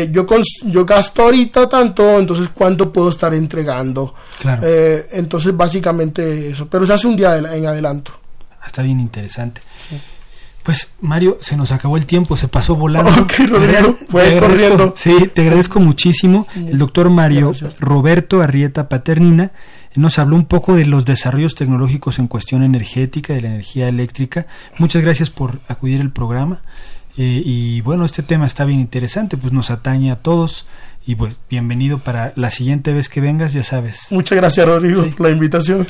[0.09, 0.25] yo,
[0.63, 4.15] yo gasto ahorita tanto, entonces cuánto puedo estar entregando.
[4.39, 4.65] Claro.
[5.11, 8.13] entonces básicamente eso, pero se hace un día en adelanto.
[8.65, 9.59] Está bien interesante.
[10.67, 13.09] Pues Mario, se nos acabó el tiempo, se pasó volando.
[14.09, 14.93] fue corriendo.
[14.97, 16.45] Sí, te agradezco muchísimo.
[16.57, 19.53] El doctor Mario Roberto Arrieta Paternina
[19.95, 24.45] nos habló un poco de los desarrollos tecnológicos en cuestión energética, de la energía eléctrica.
[24.77, 26.59] Muchas gracias por acudir al programa.
[27.17, 30.65] Eh, y bueno, este tema está bien interesante, pues nos atañe a todos.
[31.05, 34.07] Y pues bienvenido para la siguiente vez que vengas, ya sabes.
[34.11, 35.87] Muchas gracias, Rodrigo, por la invitación.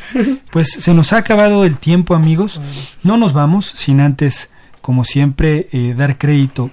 [0.51, 2.61] Pues se nos ha acabado el tiempo, amigos.
[3.01, 4.51] No nos vamos sin antes
[4.88, 6.71] como siempre, eh, dar crédito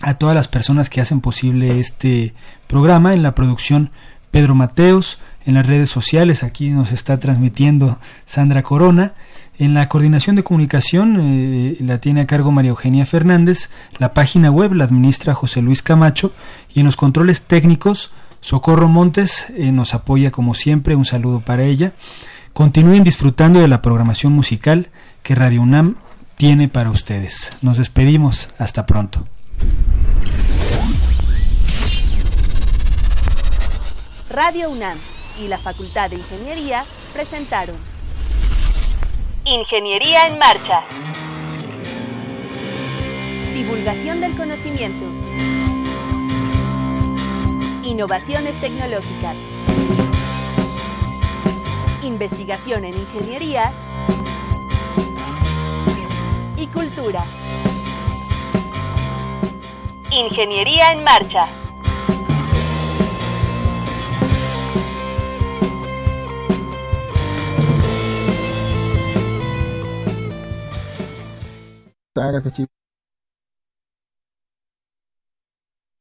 [0.00, 2.34] a todas las personas que hacen posible este
[2.66, 3.92] programa en la producción
[4.32, 9.14] Pedro Mateos, en las redes sociales, aquí nos está transmitiendo Sandra Corona,
[9.60, 13.70] en la coordinación de comunicación eh, la tiene a cargo María Eugenia Fernández,
[14.00, 16.32] la página web la administra José Luis Camacho
[16.74, 21.62] y en los controles técnicos Socorro Montes eh, nos apoya como siempre, un saludo para
[21.62, 21.92] ella.
[22.52, 24.88] Continúen disfrutando de la programación musical
[25.22, 25.94] que Radio UNAM
[26.36, 27.52] tiene para ustedes.
[27.62, 28.50] Nos despedimos.
[28.58, 29.26] Hasta pronto.
[34.30, 34.98] Radio UNAM
[35.42, 37.76] y la Facultad de Ingeniería presentaron
[39.44, 40.82] Ingeniería en Marcha.
[43.54, 45.06] Divulgación del conocimiento.
[47.84, 49.36] Innovaciones tecnológicas.
[52.02, 53.72] Investigación en ingeniería
[56.66, 57.24] y cultura.
[60.10, 61.46] Ingeniería en marcha.